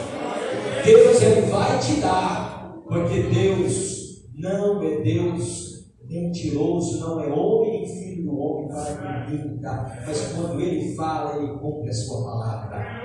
Deus 0.86 1.22
ele 1.22 1.42
vai 1.50 1.80
te 1.80 1.94
dar, 1.96 2.76
porque 2.88 3.24
Deus 3.24 4.22
não 4.38 4.82
é 4.84 5.02
Deus 5.02 5.86
mentiroso, 6.08 7.00
não 7.00 7.20
é 7.20 7.28
homem 7.28 7.88
filho 7.88 8.11
do 8.32 8.40
homem 8.40 8.68
para 8.70 9.26
que 9.26 9.34
minta, 9.34 10.02
mas 10.06 10.34
quando 10.34 10.60
ele 10.60 10.96
fala, 10.96 11.38
ele 11.38 11.60
cumpre 11.60 11.90
a 11.90 11.94
sua 11.94 12.24
palavra. 12.24 13.02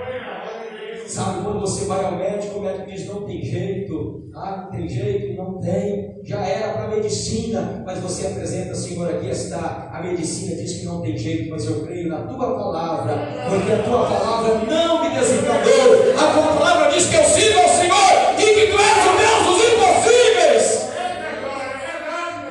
Sabe 1.07 1.41
quando 1.41 1.61
você 1.61 1.85
vai 1.85 2.03
ao 2.03 2.17
médico, 2.17 2.59
o 2.59 2.61
médico 2.61 2.91
diz 2.91 3.07
não 3.07 3.23
tem 3.23 3.41
jeito, 3.41 4.29
ah, 4.35 4.63
não 4.63 4.71
tem 4.71 4.89
jeito, 4.89 5.41
não 5.41 5.57
tem, 5.57 6.19
já 6.21 6.45
era 6.45 6.73
para 6.73 6.83
a 6.83 6.87
medicina, 6.89 7.81
mas 7.85 7.99
você 7.99 8.27
apresenta, 8.27 8.75
Senhor, 8.75 9.09
aqui 9.09 9.29
está, 9.29 9.89
a 9.93 10.03
medicina 10.03 10.55
diz 10.55 10.79
que 10.79 10.85
não 10.85 11.01
tem 11.01 11.17
jeito, 11.17 11.49
mas 11.49 11.65
eu 11.65 11.85
creio 11.85 12.09
na 12.09 12.23
tua 12.23 12.55
palavra, 12.57 13.13
porque 13.49 13.71
a 13.71 13.83
tua 13.83 14.05
palavra 14.05 14.55
não 14.65 15.03
me 15.03 15.15
desencanou, 15.15 16.13
a 16.13 16.33
tua 16.33 16.57
palavra 16.57 16.91
diz 16.91 17.05
que 17.05 17.15
eu 17.15 17.23
sirvo 17.23 17.59
ao 17.61 17.69
Senhor 17.69 18.33
e 18.37 18.53
que 18.53 18.67
tu 18.67 18.77
és 18.77 19.05
o 19.07 19.17
Deus 19.17 19.45
dos 19.47 19.61
impossíveis. 19.71 20.91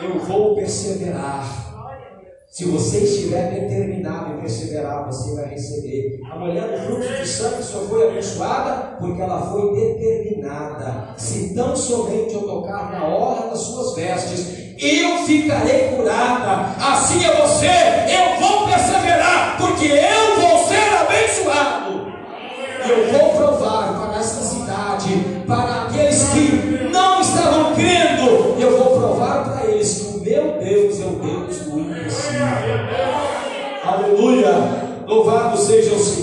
Eu 0.02 0.18
vou 0.20 0.54
perseverar 0.54 1.65
se 2.56 2.64
você 2.64 3.00
estiver 3.00 3.50
determinado 3.50 4.32
em 4.32 4.40
perseverar, 4.40 5.04
você 5.04 5.34
vai 5.34 5.50
receber. 5.50 6.18
A 6.24 6.38
mulher 6.38 6.66
do 6.72 6.86
fruto 6.86 7.06
de 7.06 7.28
sangue 7.28 7.62
só 7.62 7.80
foi 7.80 8.08
abençoada 8.08 8.96
porque 8.98 9.20
ela 9.20 9.52
foi 9.52 9.74
determinada. 9.74 11.08
Se 11.18 11.54
tão 11.54 11.76
somente 11.76 12.32
eu 12.32 12.48
tocar 12.48 12.92
na 12.92 13.06
orla 13.06 13.50
das 13.50 13.58
suas 13.58 13.94
vestes, 13.94 14.72
eu 14.78 15.18
ficarei 15.26 15.96
curada. 15.96 16.74
Assim 16.80 17.26
é 17.26 17.42
você, 17.42 17.66
eu 17.66 18.40
vou 18.40 18.66
perseverar, 18.66 19.58
porque 19.58 19.88
eu 19.88 20.40
vou 20.40 20.66
ser 20.66 20.96
abençoado. 20.96 22.06
Eu 22.88 23.12
vou 23.12 23.34
provar 23.34 24.00
para 24.00 24.18
esta 24.18 24.40
cidade, 24.40 25.44
para 25.46 25.82
aqueles 25.82 26.05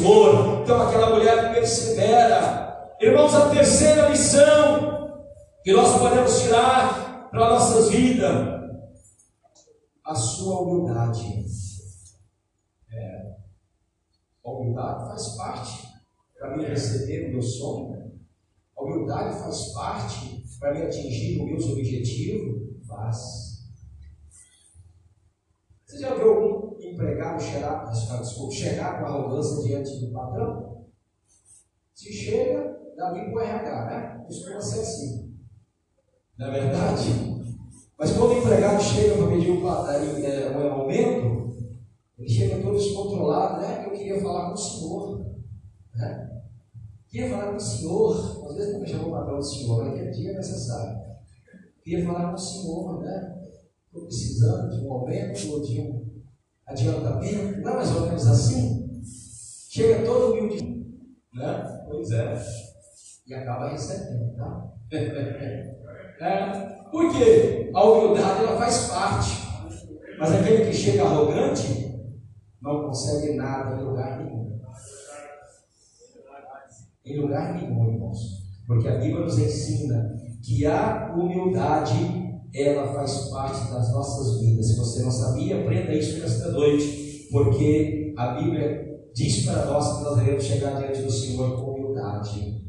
Senhor. 0.03 0.61
Então 0.61 0.81
aquela 0.81 1.15
mulher 1.15 1.53
persevera. 1.53 2.93
Irmãos, 2.99 3.33
a 3.33 3.49
terceira 3.49 4.09
lição 4.09 5.23
que 5.63 5.71
nós 5.71 5.97
podemos 5.97 6.41
tirar 6.41 7.29
para 7.29 7.49
nossas 7.51 7.89
vidas, 7.89 8.61
a 10.03 10.13
sua 10.13 10.61
humildade. 10.61 11.45
É, 12.91 13.35
a 14.45 14.51
humildade 14.51 15.07
faz 15.07 15.29
parte 15.37 15.87
para 16.37 16.57
me 16.57 16.65
receber 16.65 17.29
o 17.29 17.31
meu 17.31 17.41
sonho. 17.41 18.11
A 18.77 18.83
humildade 18.83 19.39
faz 19.39 19.71
parte 19.73 20.43
para 20.59 20.73
me 20.73 20.83
atingir 20.83 21.41
os 21.41 21.45
meus 21.45 21.65
objetivos. 21.69 22.85
Faz. 22.85 23.53
Você 25.85 25.99
já 25.99 26.13
viu 26.15 26.33
algum 26.33 26.52
empregado 27.03 27.41
chegar, 27.41 27.89
desculpa, 27.89 28.53
chegar 28.53 28.99
com 28.99 29.05
arrogância 29.05 29.63
diante 29.63 29.99
do 29.99 30.11
patrão? 30.11 30.85
Se 31.93 32.11
chega, 32.11 32.79
dali 32.95 33.31
para 33.31 33.33
o 33.33 33.39
RH, 33.39 33.85
né? 33.85 34.23
Costuma 34.25 34.61
ser 34.61 34.79
assim. 34.79 35.33
Não 36.37 36.47
é 36.47 36.61
verdade? 36.61 37.33
Mas 37.97 38.11
quando 38.17 38.31
o 38.31 38.37
empregado 38.39 38.81
chega 38.81 39.15
para 39.15 39.27
pedir 39.27 39.51
um, 39.51 39.67
é, 39.67 40.57
um 40.57 40.73
aumento, 40.73 41.53
ele 42.17 42.29
chega 42.29 42.61
todo 42.61 42.77
descontrolado, 42.77 43.61
né? 43.61 43.85
Eu 43.85 43.91
queria 43.91 44.21
falar 44.21 44.47
com 44.47 44.53
o 44.53 44.57
senhor. 44.57 45.25
Né? 45.95 46.41
Queria 47.09 47.29
falar 47.29 47.51
com 47.51 47.57
o 47.57 47.59
senhor. 47.59 48.47
Às 48.47 48.55
vezes 48.55 48.73
não 48.73 48.81
me 48.81 48.87
chamou 48.87 49.09
o 49.09 49.11
patrão 49.11 49.37
do 49.37 49.43
senhor, 49.43 49.85
naquele 49.85 50.11
dia 50.11 50.31
é 50.31 50.35
necessário. 50.35 51.03
Queria 51.83 52.05
falar 52.05 52.29
com 52.29 52.35
o 52.35 52.37
senhor, 52.37 53.01
né? 53.01 53.39
Estou 53.85 54.05
precisando 54.05 54.71
de 54.71 54.85
um 54.85 54.91
aumento 54.91 55.51
ou 55.51 55.61
de 55.61 55.81
um 55.81 56.02
adiantamento. 56.67 57.61
Não 57.61 57.71
é 57.71 57.75
mais 57.75 57.95
ou 57.95 58.01
menos 58.07 58.27
assim? 58.27 59.01
Chega 59.69 60.05
todo 60.05 60.33
humilde, 60.33 60.85
né? 61.33 61.83
Pois 61.87 62.11
é. 62.11 62.35
E 63.27 63.33
acaba 63.33 63.69
recebendo, 63.69 64.35
tá? 64.35 64.71
é. 64.91 66.73
Por 66.91 67.11
quê? 67.11 67.71
A 67.73 67.83
humildade 67.83 68.43
ela 68.43 68.57
faz 68.57 68.87
parte. 68.87 69.43
Mas 70.19 70.31
aquele 70.31 70.65
que 70.65 70.73
chega 70.73 71.03
arrogante 71.03 71.91
não 72.61 72.83
consegue 72.83 73.33
nada 73.35 73.81
em 73.81 73.83
lugar 73.83 74.19
nenhum. 74.19 74.59
Em 77.05 77.19
lugar 77.19 77.53
nenhum, 77.55 77.93
irmãos. 77.93 78.43
Porque 78.65 78.87
a 78.87 78.97
Bíblia 78.97 79.21
nos 79.21 79.37
ensina 79.37 80.15
que 80.41 80.65
a 80.65 81.13
humildade 81.13 82.22
ela 82.53 82.93
faz 82.93 83.29
parte 83.29 83.71
das 83.71 83.91
nossas 83.91 84.39
vidas. 84.39 84.67
Se 84.67 84.77
você 84.77 85.01
não 85.01 85.11
sabia, 85.11 85.61
aprenda 85.61 85.93
isso 85.93 86.19
nesta 86.19 86.51
noite, 86.51 87.27
porque 87.31 88.13
a 88.15 88.33
Bíblia 88.35 88.83
diz 89.13 89.45
para 89.45 89.65
nós 89.65 89.97
que 89.97 90.03
nós 90.03 90.17
devemos 90.19 90.43
chegar 90.43 90.79
diante 90.79 91.01
do 91.01 91.11
Senhor 91.11 91.55
com 91.55 91.71
humildade. 91.71 92.63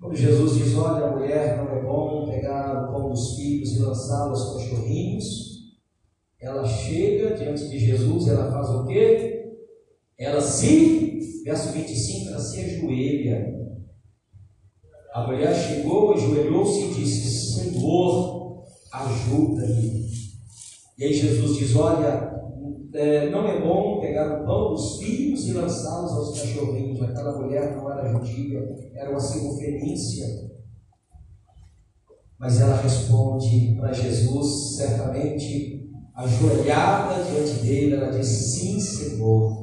Quando 0.00 0.16
Jesus 0.16 0.56
diz: 0.56 0.76
Olha, 0.76 1.06
a 1.06 1.16
mulher 1.16 1.58
não 1.58 1.70
é 1.70 1.82
bom 1.82 2.28
pegar 2.28 2.88
o 2.88 2.92
pão 2.92 3.10
dos 3.10 3.36
filhos 3.36 3.76
e 3.76 3.78
lançá-lo 3.78 4.30
aos 4.30 4.54
cachorrinhos, 4.54 5.52
ela 6.40 6.66
chega 6.66 7.36
diante 7.36 7.68
de 7.68 7.78
Jesus, 7.78 8.26
ela 8.26 8.50
faz 8.50 8.68
o 8.68 8.86
quê? 8.86 9.52
Ela 10.18 10.40
se, 10.40 11.42
verso 11.44 11.72
25, 11.72 12.30
ela 12.30 12.40
se 12.40 12.60
ajoelha. 12.60 13.62
A 15.14 15.26
mulher 15.26 15.54
chegou, 15.54 16.14
ajoelhou-se 16.14 16.84
e 16.84 16.94
disse: 16.94 17.60
Senhor, 17.60 18.41
ajuda-me. 18.92 20.10
E 20.98 21.04
aí 21.04 21.14
Jesus 21.14 21.56
diz: 21.58 21.74
Olha, 21.76 22.32
é, 22.94 23.30
não 23.30 23.46
é 23.48 23.60
bom 23.60 24.00
pegar 24.00 24.40
o 24.40 24.44
pão 24.44 24.74
dos 24.74 24.98
filhos 24.98 25.48
e 25.48 25.52
lançá-los 25.52 26.12
aos 26.12 26.38
cachorrinhos. 26.38 27.00
Aquela 27.00 27.40
mulher 27.40 27.74
não 27.76 27.90
era 27.90 28.08
judia, 28.10 28.60
era 28.94 29.10
uma 29.10 29.20
circunferência. 29.20 30.52
Mas 32.38 32.60
ela 32.60 32.76
responde 32.76 33.76
para 33.76 33.92
Jesus, 33.92 34.76
certamente 34.76 35.90
ajoelhada 36.14 37.24
diante 37.24 37.62
dele, 37.62 37.94
ela 37.94 38.10
diz: 38.10 38.26
Sim, 38.26 38.78
Senhor. 38.78 39.62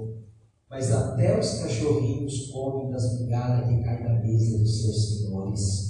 Mas 0.69 0.91
até 0.91 1.37
os 1.39 1.59
cachorrinhos 1.59 2.51
comem 2.51 2.91
das 2.91 3.19
migalhas 3.19 3.67
que 3.67 3.83
caem 3.83 4.03
da 4.03 4.21
mesa 4.21 4.59
dos 4.59 4.81
seus 4.81 5.17
senhores. 5.17 5.88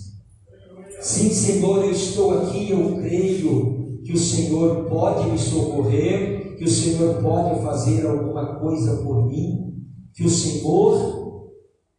Sim, 1.01 1.29
Senhor, 1.29 1.85
eu 1.85 1.91
estou 1.91 2.39
aqui, 2.39 2.71
eu 2.71 2.97
creio 2.97 4.01
que 4.03 4.11
o 4.11 4.17
Senhor 4.17 4.85
pode 4.89 5.29
me 5.29 5.37
socorrer, 5.37 6.57
que 6.57 6.65
o 6.65 6.69
Senhor 6.69 7.21
pode 7.21 7.61
fazer 7.63 8.05
alguma 8.05 8.59
coisa 8.59 9.01
por 9.01 9.25
mim, 9.25 9.75
que 10.13 10.25
o 10.25 10.29
Senhor 10.29 11.51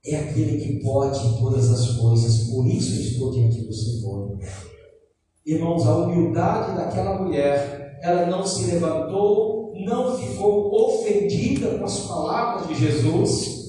é 0.04 0.16
aquele 0.16 0.58
que 0.58 0.84
pode 0.84 1.38
todas 1.38 1.70
as 1.70 1.96
coisas, 1.96 2.50
por 2.50 2.66
isso 2.66 2.94
eu 2.94 3.00
estou 3.00 3.30
diante 3.30 3.62
do 3.62 3.72
Senhor. 3.72 4.38
Irmãos, 5.46 5.86
a 5.86 5.96
humildade 5.96 6.76
daquela 6.76 7.22
mulher, 7.22 7.98
ela 8.02 8.26
não 8.26 8.44
se 8.44 8.70
levantou, 8.70 9.72
não 9.86 10.14
ficou 10.18 10.74
ofendida 10.74 11.78
com 11.78 11.84
as 11.84 12.00
palavras 12.00 12.68
de 12.68 12.74
Jesus, 12.74 13.60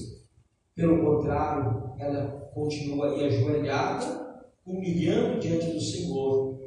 pelo 0.76 1.02
contrário, 1.02 1.94
ela 1.98 2.50
continua 2.54 3.08
aí 3.08 3.24
ajoelhada, 3.24 4.31
humilhando 4.66 5.40
diante 5.40 5.66
do 5.66 5.80
Senhor. 5.80 6.58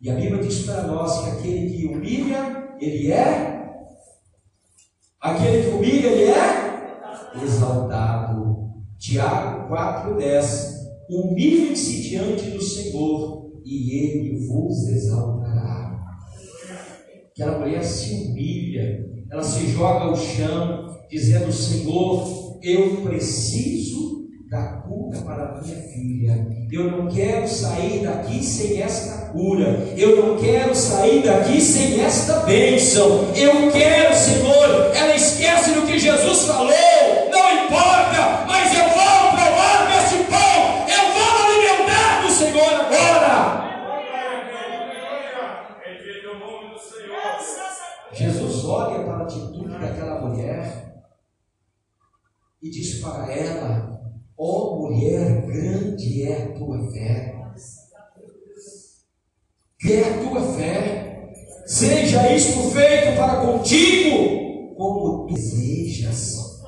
E 0.00 0.10
a 0.10 0.14
Bíblia 0.14 0.42
diz 0.42 0.64
para 0.64 0.86
nós 0.86 1.24
que 1.24 1.30
aquele 1.30 1.70
que 1.70 1.86
humilha, 1.86 2.76
ele 2.80 3.12
é 3.12 3.52
aquele 5.20 5.62
que 5.62 5.76
humilha, 5.76 6.08
ele 6.08 6.30
é 6.30 7.42
exaltado. 7.42 8.72
Tiago 8.98 9.68
4:10 9.68 10.82
Humilhem-se 11.08 12.02
diante 12.02 12.50
do 12.50 12.62
Senhor 12.62 13.52
e 13.64 13.98
ele 13.98 14.46
vos 14.46 14.88
exaltará. 14.88 16.00
Aquela 17.30 17.58
mulher 17.58 17.82
se 17.82 18.14
humilha, 18.14 19.04
ela 19.30 19.42
se 19.42 19.66
joga 19.68 20.06
ao 20.06 20.16
chão, 20.16 20.86
dizendo: 21.10 21.52
Senhor, 21.52 22.58
eu 22.62 23.02
preciso 23.02 24.21
da 24.52 24.82
cura 24.82 25.18
para 25.22 25.62
minha 25.62 25.82
filha. 25.88 26.46
Eu 26.70 26.90
não 26.90 27.08
quero 27.08 27.48
sair 27.48 28.04
daqui 28.04 28.44
sem 28.44 28.82
esta 28.82 29.30
cura. 29.32 29.94
Eu 29.96 30.26
não 30.26 30.36
quero 30.36 30.74
sair 30.74 31.22
daqui 31.22 31.58
sem 31.58 32.04
esta 32.04 32.40
bênção. 32.40 33.32
Eu 33.34 33.72
quero, 33.72 34.14
Senhor. 34.14 34.94
Ela 34.94 35.16
esquece 35.16 35.70
do 35.70 35.86
que 35.86 35.98
Jesus 35.98 36.44
falou. 36.44 36.70
Não 37.30 37.64
importa, 37.64 38.44
mas 38.46 38.74
eu 38.74 38.84
vou 38.90 39.30
provar 39.32 39.88
desse 39.88 40.22
pão. 40.24 40.86
Eu 40.86 41.12
vou 41.14 41.32
me 41.32 41.54
alimentar 41.56 42.20
do 42.20 42.30
Senhor 42.30 42.74
agora. 42.74 43.62
Jesus 48.12 48.64
olha 48.66 49.02
para 49.02 49.14
a 49.14 49.22
atitude 49.22 49.78
daquela 49.78 50.20
mulher 50.20 50.92
e 52.60 52.70
diz 52.70 53.00
para 53.00 53.32
ela: 53.32 54.01
Ó 54.44 54.74
oh, 54.74 54.76
mulher, 54.80 55.46
grande 55.46 56.24
é 56.24 56.42
a 56.42 56.52
tua 56.58 56.90
fé. 56.90 57.32
Que 59.78 59.92
é 59.92 60.02
a 60.02 60.18
tua 60.18 60.54
fé. 60.54 61.32
Seja 61.64 62.34
isto 62.34 62.58
feito 62.70 63.16
para 63.16 63.40
contigo 63.40 64.74
como 64.74 65.26
desejas. 65.26 66.60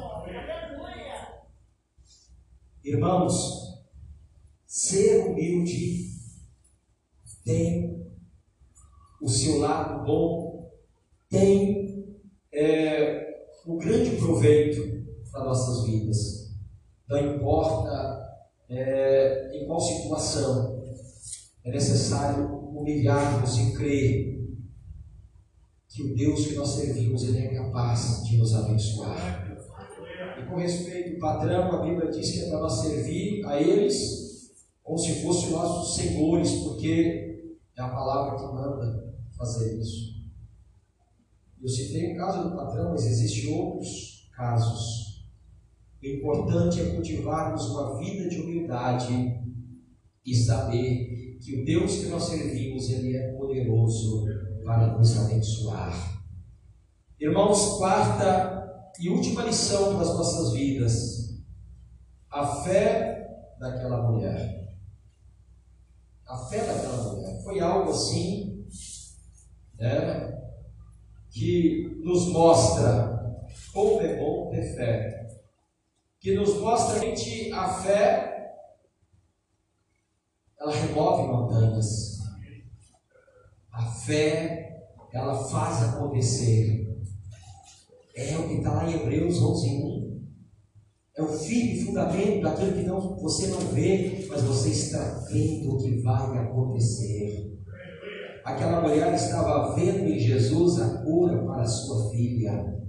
Irmãos, 2.84 3.82
ser 4.64 5.26
humilde 5.26 6.10
tem 7.44 8.06
o 9.20 9.28
seu 9.28 9.58
lado 9.58 10.06
bom, 10.06 10.70
tem 11.28 12.20
é, 12.52 13.34
o 13.66 13.76
grande 13.78 14.14
proveito 14.14 15.04
para 15.32 15.42
nossas 15.42 15.84
vidas. 15.84 16.43
Não 17.08 17.34
importa 17.34 18.24
é, 18.68 19.56
em 19.56 19.66
qual 19.66 19.80
situação, 19.80 20.82
é 21.64 21.70
necessário 21.70 22.46
humilharmos 22.76 23.58
e 23.58 23.72
crer 23.74 24.34
que 25.88 26.02
o 26.02 26.14
Deus 26.14 26.46
que 26.46 26.54
nós 26.54 26.70
servimos 26.70 27.22
ele 27.22 27.38
é 27.38 27.54
capaz 27.54 28.24
de 28.24 28.36
nos 28.36 28.54
abençoar. 28.54 29.54
E 30.40 30.46
com 30.46 30.56
respeito 30.56 31.14
ao 31.14 31.20
patrão, 31.20 31.72
a 31.72 31.82
Bíblia 31.84 32.10
diz 32.10 32.32
que 32.32 32.40
é 32.40 32.48
para 32.48 32.60
nós 32.60 32.80
servir 32.80 33.46
a 33.46 33.60
eles 33.60 34.24
como 34.82 34.98
se 34.98 35.22
fossem 35.22 35.50
nossos 35.50 35.96
senhores, 35.96 36.50
porque 36.62 37.56
é 37.76 37.80
a 37.80 37.88
palavra 37.88 38.36
que 38.36 38.54
manda 38.54 39.14
fazer 39.36 39.80
isso. 39.80 40.14
Eu 41.62 41.68
citei 41.68 42.12
o 42.12 42.16
caso 42.16 42.50
do 42.50 42.56
patrão, 42.56 42.90
mas 42.90 43.06
existem 43.06 43.54
outros 43.54 44.28
casos. 44.36 45.03
O 46.04 46.06
importante 46.06 46.82
é 46.82 46.90
cultivarmos 46.90 47.64
uma 47.70 47.98
vida 47.98 48.28
de 48.28 48.38
humildade 48.38 49.40
e 50.22 50.34
saber 50.34 51.38
que 51.40 51.62
o 51.62 51.64
Deus 51.64 51.96
que 51.96 52.06
nós 52.08 52.24
servimos, 52.24 52.90
Ele 52.90 53.16
é 53.16 53.32
poderoso 53.32 54.26
para 54.62 54.98
nos 54.98 55.18
abençoar. 55.18 56.22
Irmãos, 57.18 57.78
quarta 57.78 58.92
e 59.00 59.08
última 59.08 59.44
lição 59.44 59.94
para 59.94 60.02
as 60.02 60.14
nossas 60.14 60.52
vidas: 60.52 61.42
a 62.30 62.46
fé 62.62 63.26
daquela 63.58 64.10
mulher. 64.10 64.76
A 66.26 66.36
fé 66.36 66.66
daquela 66.66 67.14
mulher 67.14 67.42
foi 67.42 67.60
algo 67.60 67.92
assim, 67.92 68.66
né, 69.78 70.38
que 71.30 71.98
nos 72.04 72.28
mostra 72.28 73.14
como 73.72 74.02
é 74.02 74.16
bom 74.18 74.50
ter 74.50 74.76
fé, 74.76 75.23
que 76.24 76.34
nos 76.34 76.58
mostra 76.58 77.00
que 77.12 77.52
a 77.52 77.68
fé 77.68 78.54
ela 80.58 80.74
remove 80.74 81.30
montanhas. 81.30 82.18
A 83.70 83.84
fé, 83.84 84.86
ela 85.12 85.34
faz 85.44 85.82
acontecer. 85.82 86.88
É 88.16 88.38
o 88.38 88.48
que 88.48 88.54
está 88.54 88.72
lá 88.72 88.90
em 88.90 88.94
Hebreus 88.94 89.36
11, 89.36 89.68
1. 89.68 90.24
É 91.18 91.22
o 91.22 91.28
fim 91.28 91.74
e 91.74 91.84
fundamento 91.84 92.40
daquilo 92.40 92.72
que 92.72 92.84
não, 92.84 93.16
você 93.18 93.48
não 93.48 93.60
vê, 93.60 94.26
mas 94.26 94.40
você 94.44 94.70
está 94.70 95.26
vendo 95.30 95.74
o 95.74 95.76
que 95.76 96.00
vai 96.00 96.38
acontecer. 96.38 97.54
Aquela 98.42 98.80
mulher 98.80 99.12
estava 99.12 99.74
vendo 99.74 100.08
em 100.08 100.18
Jesus 100.18 100.80
a 100.80 101.02
cura 101.02 101.44
para 101.44 101.66
sua 101.66 102.10
filha. 102.12 102.82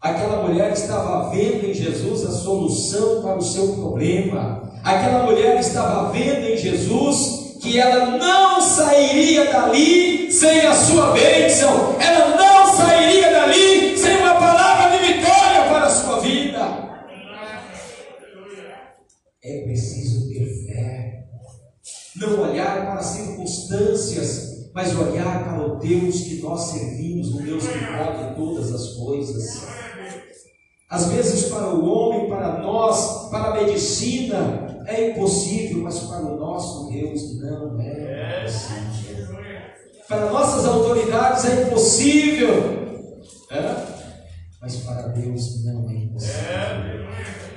Aquela 0.00 0.44
mulher 0.46 0.72
estava 0.72 1.28
vendo 1.30 1.66
em 1.66 1.74
Jesus 1.74 2.24
a 2.24 2.30
solução 2.30 3.20
para 3.20 3.36
o 3.36 3.42
seu 3.42 3.74
problema. 3.74 4.72
Aquela 4.84 5.24
mulher 5.24 5.58
estava 5.58 6.12
vendo 6.12 6.46
em 6.46 6.56
Jesus 6.56 7.58
que 7.60 7.80
ela 7.80 8.16
não 8.16 8.60
sairia 8.60 9.52
dali 9.52 10.32
sem 10.32 10.60
a 10.60 10.72
sua 10.72 11.10
bênção, 11.10 11.96
ela 12.00 12.36
não 12.36 12.76
sairia 12.76 13.28
dali 13.32 13.98
sem 13.98 14.18
uma 14.18 14.34
palavra 14.34 14.96
de 14.96 15.14
vitória 15.14 15.62
para 15.68 15.86
a 15.86 15.90
sua 15.90 16.20
vida. 16.20 16.88
É 19.42 19.62
preciso 19.64 20.28
ter 20.28 20.46
fé, 20.64 21.24
não 22.14 22.42
olhar 22.48 22.86
para 22.86 23.00
as 23.00 23.06
circunstâncias, 23.06 24.70
mas 24.72 24.96
olhar 24.96 25.42
para 25.42 25.66
o 25.66 25.78
Deus 25.80 26.20
que 26.20 26.40
nós 26.40 26.70
servimos, 26.70 27.34
o 27.34 27.42
Deus 27.42 27.66
que 27.66 27.78
pode 27.78 28.36
todas 28.36 28.72
as 28.72 28.90
coisas. 28.90 29.87
Às 30.90 31.06
vezes, 31.08 31.50
para 31.50 31.68
o 31.68 31.86
homem, 31.86 32.28
para 32.28 32.58
nós, 32.58 33.28
para 33.30 33.50
a 33.50 33.62
medicina, 33.62 34.82
é 34.86 35.10
impossível, 35.10 35.82
mas 35.82 35.98
para 36.00 36.22
o 36.22 36.38
nosso 36.38 36.90
Deus 36.90 37.38
não 37.40 37.78
é 37.78 38.40
impossível. 38.40 39.38
Para 40.08 40.30
nossas 40.30 40.64
autoridades 40.64 41.44
é 41.44 41.62
impossível, 41.64 42.48
é? 43.50 43.74
mas 44.62 44.76
para 44.76 45.08
Deus 45.08 45.62
não 45.64 45.90
é 45.90 45.94
impossível. 45.94 47.08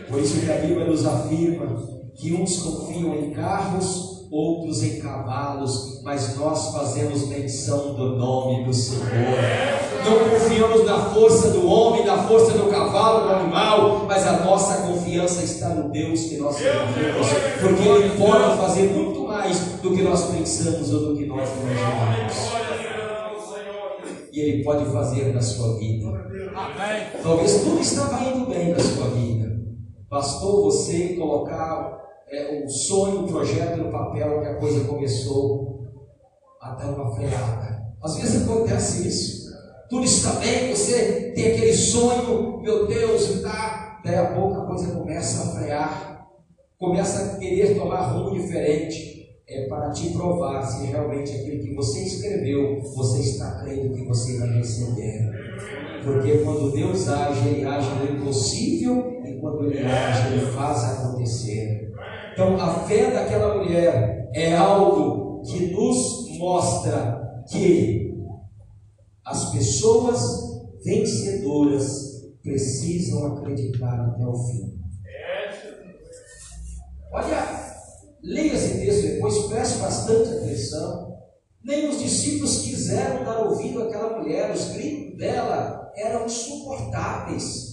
Por 0.09 0.19
isso 0.19 0.41
que 0.41 0.51
a 0.51 0.57
Bíblia 0.57 0.85
nos 0.85 1.05
afirma 1.05 1.87
que 2.15 2.33
uns 2.33 2.57
confiam 2.57 3.15
em 3.15 3.31
carros, 3.31 4.20
outros 4.31 4.81
em 4.81 5.01
cavalos, 5.01 6.01
mas 6.03 6.37
nós 6.37 6.71
fazemos 6.71 7.27
menção 7.27 7.93
do 7.93 8.15
nome 8.15 8.63
do 8.63 8.73
Senhor. 8.73 9.05
Não 10.05 10.29
confiamos 10.29 10.85
na 10.85 10.97
força 11.09 11.49
do 11.49 11.67
homem, 11.67 12.05
na 12.05 12.17
força 12.23 12.53
do 12.53 12.69
cavalo, 12.69 13.27
do 13.27 13.33
animal, 13.33 14.05
mas 14.07 14.25
a 14.25 14.43
nossa 14.43 14.87
confiança 14.87 15.43
está 15.43 15.69
no 15.69 15.91
Deus 15.91 16.21
que 16.21 16.37
nós 16.37 16.55
servimos, 16.55 17.27
porque 17.59 17.87
Ele 17.87 18.17
pode 18.17 18.57
fazer 18.57 18.89
muito 18.93 19.27
mais 19.27 19.59
do 19.81 19.91
que 19.93 20.01
nós 20.01 20.23
pensamos 20.31 20.93
ou 20.93 21.07
do 21.07 21.17
que 21.17 21.25
nós 21.25 21.49
imaginamos. 21.49 22.51
E 24.31 24.39
Ele 24.39 24.63
pode 24.63 24.85
fazer 24.85 25.33
na 25.33 25.41
sua 25.41 25.77
vida. 25.77 26.09
Talvez 27.21 27.61
tudo 27.63 27.81
estava 27.81 28.23
indo 28.23 28.45
bem 28.49 28.69
na 28.69 28.79
sua 28.79 29.07
vida. 29.09 29.51
Bastou 30.09 30.63
você 30.63 31.15
colocar 31.15 32.01
é, 32.31 32.63
o 32.63 32.69
sonho, 32.69 33.25
o 33.25 33.27
projeto 33.27 33.77
no 33.77 33.91
papel 33.91 34.41
que 34.41 34.47
a 34.47 34.55
coisa 34.55 34.85
começou 34.85 35.91
a 36.61 36.71
dar 36.75 36.91
uma 36.91 37.13
freada. 37.13 37.81
Às 38.01 38.15
vezes 38.15 38.43
acontece 38.43 39.07
isso. 39.07 39.51
Tudo 39.89 40.05
está 40.05 40.39
bem, 40.39 40.73
você 40.73 41.33
tem 41.35 41.51
aquele 41.51 41.73
sonho, 41.73 42.61
meu 42.61 42.87
Deus, 42.87 43.29
e 43.29 43.41
tá. 43.41 43.99
Daí 44.03 44.15
a 44.15 44.33
pouco 44.33 44.61
a 44.61 44.65
coisa 44.65 44.95
começa 44.95 45.43
a 45.43 45.59
frear, 45.59 46.27
começa 46.79 47.35
a 47.35 47.37
querer 47.37 47.77
tomar 47.77 48.13
rumo 48.13 48.31
diferente. 48.31 49.11
É 49.47 49.67
para 49.67 49.91
te 49.91 50.11
provar 50.11 50.63
se 50.63 50.85
realmente 50.85 51.33
aquilo 51.33 51.61
que 51.61 51.75
você 51.75 52.03
escreveu, 52.03 52.81
você 52.95 53.19
está 53.19 53.61
crendo 53.61 53.93
que 53.93 54.05
você 54.05 54.39
vai 54.39 54.47
receber. 54.53 55.29
Porque 56.05 56.37
quando 56.37 56.71
Deus 56.71 57.09
age, 57.09 57.49
Ele 57.49 57.65
age 57.65 57.89
no 57.95 58.17
impossível, 58.17 59.21
e 59.25 59.41
quando 59.41 59.65
Ele 59.65 59.85
age, 59.85 60.33
Ele 60.33 60.45
faz 60.45 60.85
acontecer. 60.85 61.90
Então, 62.31 62.55
a 62.59 62.85
fé 62.85 63.11
daquela 63.11 63.57
mulher 63.57 64.29
é 64.33 64.55
algo 64.55 65.41
que 65.43 65.71
nos 65.71 66.37
mostra 66.37 67.43
que 67.49 68.11
as 69.25 69.51
pessoas 69.51 70.21
vencedoras 70.83 72.31
precisam 72.41 73.37
acreditar 73.37 73.99
até 73.99 74.25
o 74.25 74.33
fim. 74.33 74.79
Olha, 77.11 77.75
leia 78.23 78.53
esse 78.53 78.79
texto 78.79 79.01
depois, 79.07 79.37
preste 79.47 79.79
bastante 79.79 80.29
atenção. 80.29 81.17
Nem 81.63 81.89
os 81.89 81.99
discípulos 81.99 82.61
quiseram 82.61 83.23
dar 83.23 83.45
ouvido 83.45 83.83
àquela 83.83 84.17
mulher, 84.17 84.51
os 84.51 84.69
gritos 84.69 85.17
dela 85.17 85.91
eram 85.95 86.25
insuportáveis. 86.25 87.70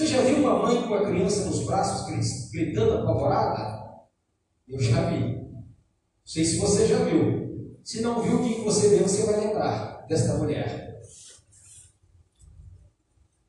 Você 0.00 0.06
já 0.06 0.22
viu 0.22 0.38
uma 0.38 0.62
mãe 0.62 0.80
com 0.80 0.94
a 0.94 1.04
criança 1.04 1.44
nos 1.44 1.66
braços 1.66 2.10
gritando 2.50 3.02
apavorada? 3.02 3.84
Eu 4.66 4.80
já 4.80 5.02
vi. 5.10 5.20
Não 5.20 5.62
sei 6.24 6.42
se 6.42 6.56
você 6.56 6.86
já 6.86 7.04
viu. 7.04 7.76
Se 7.84 8.00
não 8.00 8.22
viu, 8.22 8.36
o 8.36 8.42
que 8.42 8.62
você 8.62 8.88
vê, 8.88 9.02
você 9.02 9.24
vai 9.24 9.38
lembrar 9.38 10.06
desta 10.08 10.38
mulher. 10.38 11.02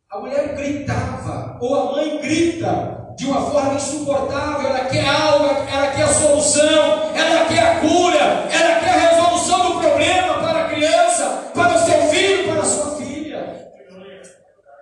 A 0.10 0.20
mulher 0.20 0.54
gritava, 0.58 1.58
ou 1.62 1.74
a 1.74 1.91
mãe 1.93 2.20
grita 2.20 3.16
de 3.18 3.28
uma 3.28 3.49
forma 3.49 3.76
insuportável. 3.76 4.68
Ela 4.72 4.89
quer 4.89 5.08
algo, 5.08 5.45
ela 5.45 5.91
quer 5.95 6.04
a 6.04 6.14
solução, 6.14 7.16
ela 7.16 7.45
quer 7.45 7.60
a 7.60 7.80
cura, 7.80 8.20
ela 8.20 8.80
quer 8.82 8.89
a 8.89 9.10
resolução 9.10 9.72
do 9.72 9.80
problema 9.80 10.34
para 10.39 10.66
a 10.66 10.70
criança, 10.70 11.49
para 11.54 11.76
o 11.78 11.86
seu 11.86 12.02
filho, 12.10 12.52
para 12.52 12.62
a 12.62 12.66
sua 12.66 12.97
filha. 12.97 13.72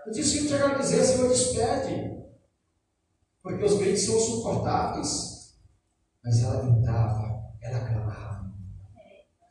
A 0.07 0.09
dizer: 0.09 0.38
Porque 3.41 3.63
os 3.63 3.77
gritos 3.77 4.03
são 4.03 4.17
insuportáveis. 4.17 5.55
Mas 6.23 6.43
ela 6.43 6.61
gritava, 6.63 7.41
ela 7.61 7.79
clamava. 7.79 8.51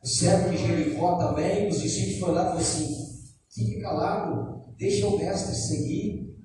O 0.01 0.07
servo 0.07 0.49
de 0.49 0.57
Jericó 0.57 1.17
também, 1.17 1.67
os 1.67 1.81
discípulos 1.81 2.19
foram 2.19 2.33
lá 2.33 2.41
e 2.41 2.45
falaram 2.45 2.59
assim: 2.59 3.09
fique 3.49 3.81
calado, 3.81 4.73
deixa 4.77 5.07
o 5.07 5.17
mestre 5.17 5.55
seguir. 5.55 6.37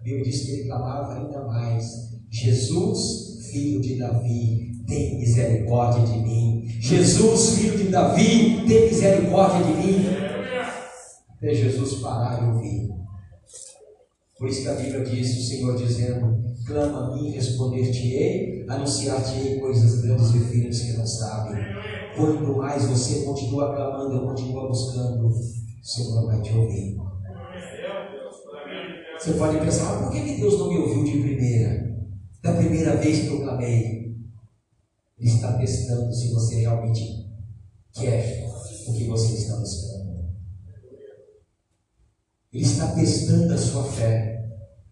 A 0.00 0.02
Bíblia 0.02 0.24
diz 0.24 0.42
que 0.42 0.50
ele 0.52 0.64
clamava 0.64 1.14
ainda 1.14 1.44
mais: 1.44 1.84
Jesus, 2.30 3.46
filho 3.52 3.80
de 3.80 3.96
Davi, 3.96 4.82
tem 4.86 5.18
misericórdia 5.18 6.04
de 6.06 6.18
mim. 6.18 6.66
Jesus, 6.80 7.58
filho 7.58 7.78
de 7.78 7.88
Davi, 7.88 8.66
tem 8.66 8.86
misericórdia 8.86 9.64
de 9.64 9.86
mim. 9.86 10.06
Até 11.36 11.54
Jesus 11.54 12.00
parar 12.00 12.42
e 12.42 12.46
ouvir. 12.46 13.05
Por 14.38 14.48
isso 14.48 14.62
que 14.62 14.68
a 14.68 14.74
Bíblia 14.74 15.02
diz, 15.02 15.38
o 15.38 15.48
Senhor 15.48 15.76
dizendo, 15.76 16.44
clama 16.66 17.06
a 17.06 17.16
mim, 17.16 17.30
responder-te-ei, 17.30 18.66
anunciar-te-ei 18.68 19.58
coisas 19.58 20.02
grandes 20.02 20.34
e 20.34 20.40
firmes 20.40 20.82
que 20.82 20.92
não 20.98 21.06
sabem. 21.06 21.56
Quanto 22.14 22.56
mais 22.56 22.84
você 22.84 23.24
continua 23.24 23.74
clamando, 23.74 24.26
continua 24.26 24.68
buscando, 24.68 25.26
o 25.26 25.32
Senhor 25.82 26.26
vai 26.26 26.42
te 26.42 26.52
ouvir. 26.52 26.96
Você 29.18 29.32
pode 29.32 29.58
pensar, 29.58 30.02
mas 30.02 30.02
por 30.02 30.12
que 30.12 30.36
Deus 30.36 30.58
não 30.58 30.68
me 30.68 30.78
ouviu 30.78 31.04
de 31.04 31.22
primeira? 31.22 31.96
Da 32.42 32.52
primeira 32.52 32.96
vez 32.96 33.20
que 33.20 33.28
eu 33.28 33.40
clamei. 33.40 34.14
Ele 35.18 35.30
está 35.30 35.56
testando 35.56 36.12
se 36.12 36.30
você 36.34 36.56
realmente 36.56 37.26
quer 37.94 38.44
o 38.86 38.92
que 38.92 39.04
você 39.08 39.34
está 39.34 39.56
buscando. 39.56 39.85
Ele 42.56 42.64
está 42.64 42.86
testando 42.86 43.52
a 43.52 43.58
sua 43.58 43.84
fé. 43.84 44.40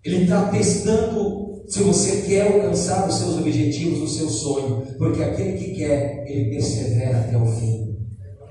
Ele 0.04 0.24
está 0.24 0.48
testando 0.48 1.64
se 1.66 1.82
você 1.82 2.20
quer 2.28 2.52
alcançar 2.52 3.08
os 3.08 3.14
seus 3.14 3.38
objetivos, 3.38 4.02
o 4.02 4.06
seu 4.06 4.28
sonho. 4.28 4.86
Porque 4.98 5.22
aquele 5.22 5.56
que 5.56 5.70
quer, 5.74 6.24
ele 6.26 6.50
persevera 6.50 7.20
até 7.20 7.38
o 7.38 7.46
fim. 7.46 7.96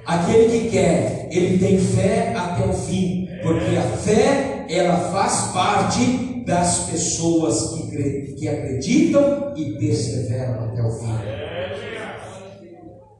Aquele 0.03 0.49
que 0.49 0.69
quer, 0.71 1.27
ele 1.31 1.59
tem 1.59 1.77
fé 1.77 2.33
até 2.35 2.65
o 2.65 2.73
fim. 2.73 3.27
Porque 3.43 3.77
a 3.77 3.83
fé, 3.97 4.65
ela 4.67 4.97
faz 5.11 5.51
parte 5.53 6.43
das 6.47 6.89
pessoas 6.89 7.75
que, 7.75 8.33
que 8.33 8.47
acreditam 8.47 9.53
e 9.55 9.77
perseveram 9.77 10.55
até 10.55 10.81
o 10.81 10.89
fim. 10.89 11.19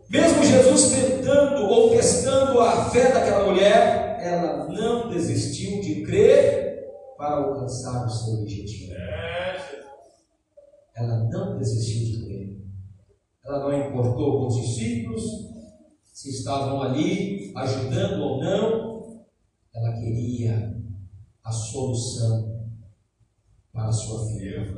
Mesmo 0.09 0.43
Jesus 0.43 0.91
tentando 0.91 1.67
ou 1.67 1.91
testando 1.91 2.59
a 2.59 2.85
fé 2.85 3.11
daquela 3.11 3.45
mulher, 3.45 4.12
ela 4.24 4.67
não 4.69 5.09
desistiu 5.09 5.82
de 5.82 6.01
crer 6.03 6.88
para 7.17 7.36
alcançar 7.36 8.05
o 8.05 8.09
seu 8.09 8.36
objetivo. 8.36 8.93
Ela 10.95 11.30
não 11.30 11.57
desistiu 11.57 12.05
de 12.05 12.26
crer. 12.26 12.61
Ela 13.45 13.59
não 13.59 13.89
importou 13.89 14.39
com 14.39 14.47
os 14.47 14.55
discípulos, 14.55 15.24
se 16.03 16.30
estavam 16.30 16.82
ali 16.82 17.51
ajudando 17.55 18.21
ou 18.21 18.39
não, 18.41 19.24
ela 19.76 19.93
queria 19.93 20.82
a 21.43 21.51
solução 21.51 22.69
para 23.74 23.88
a 23.88 23.91
sua 23.91 24.28
filha. 24.28 24.74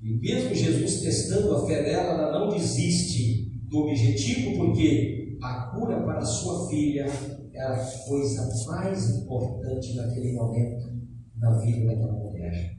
E 0.00 0.14
mesmo 0.20 0.54
Jesus 0.54 1.00
testando 1.00 1.56
a 1.56 1.66
fé 1.66 1.82
dela, 1.82 2.12
ela 2.12 2.38
não 2.38 2.48
desiste 2.50 3.50
do 3.68 3.78
objetivo, 3.78 4.56
porque 4.58 5.36
a 5.42 5.70
cura 5.74 6.02
para 6.02 6.18
a 6.18 6.24
sua 6.24 6.68
filha 6.68 7.06
era 7.54 7.74
a 7.74 7.98
coisa 8.06 8.48
mais 8.66 9.10
importante 9.10 9.94
naquele 9.94 10.32
momento 10.32 10.92
na 11.36 11.58
vida 11.58 11.86
daquela 11.86 12.12
mulher. 12.12 12.76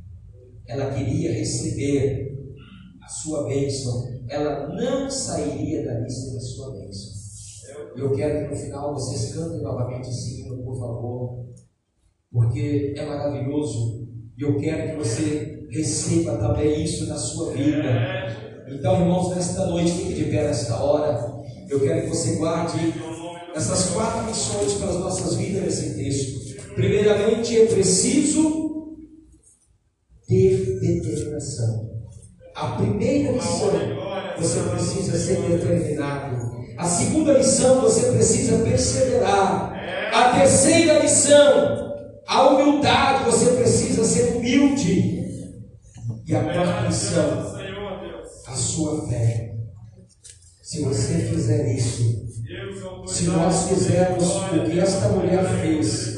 Ela 0.68 0.94
queria 0.94 1.32
receber 1.32 2.36
a 3.02 3.08
sua 3.08 3.48
bênção, 3.48 4.04
ela 4.28 4.68
não 4.68 5.10
sairia 5.10 5.86
dali 5.86 6.10
sem 6.10 6.36
a 6.36 6.40
sua 6.40 6.72
bênção. 6.72 7.14
Eu 7.96 8.12
quero 8.14 8.48
que 8.48 8.56
no 8.56 8.60
final 8.60 8.94
vocês 8.94 9.34
cantem 9.34 9.62
novamente 9.62 10.10
hino, 10.10 10.64
por 10.64 10.80
favor, 10.80 11.46
porque 12.32 12.94
é 12.98 13.06
maravilhoso 13.06 14.08
e 14.38 14.42
eu 14.42 14.58
quero 14.58 14.92
que 14.92 14.98
você 14.98 15.66
receba 15.70 16.38
também 16.38 16.84
isso 16.84 17.08
na 17.08 17.18
sua 17.18 17.54
vida. 17.54 18.66
Então, 18.68 19.00
irmãos, 19.00 19.36
nesta 19.36 19.66
noite, 19.68 19.92
fique 19.92 20.14
de 20.16 20.24
pé 20.26 20.48
nesta 20.48 20.84
hora. 20.84 21.34
Eu 21.70 21.80
quero 21.80 22.02
que 22.02 22.10
você 22.10 22.36
guarde 22.36 22.94
essas 23.56 23.92
quatro 23.92 24.26
missões 24.26 24.74
para 24.74 24.90
as 24.90 25.00
nossas 25.00 25.36
vidas 25.36 25.64
nesse 25.64 25.94
texto. 25.96 26.74
Primeiramente, 26.76 27.58
é 27.58 27.66
preciso 27.68 28.98
ter 30.28 30.80
determinação. 30.82 31.90
A 32.54 32.72
primeira 32.72 33.32
missão, 33.32 33.72
você 34.38 34.60
precisa 34.60 35.18
ser 35.18 35.42
determinado. 35.42 36.54
A 36.78 36.86
segunda 36.86 37.38
lição, 37.38 37.80
você 37.80 38.12
precisa 38.12 38.58
perseverar. 38.58 39.74
A 40.14 40.38
terceira 40.38 41.00
lição, 41.00 41.96
a 42.28 42.50
humildade, 42.50 43.24
você 43.24 43.52
precisa 43.54 44.04
ser 44.04 44.36
humilde. 44.36 45.24
E 46.28 46.36
a 46.36 46.44
quarta 46.44 46.88
lição, 46.88 47.56
a 48.48 48.56
sua 48.56 49.08
fé. 49.08 49.56
Se 50.62 50.82
você 50.82 51.14
fizer 51.20 51.74
isso, 51.74 52.26
se 53.08 53.24
nós 53.26 53.70
fizermos 53.70 54.36
o 54.36 54.64
que 54.70 54.80
esta 54.80 55.10
mulher 55.10 55.44
fez, 55.62 56.16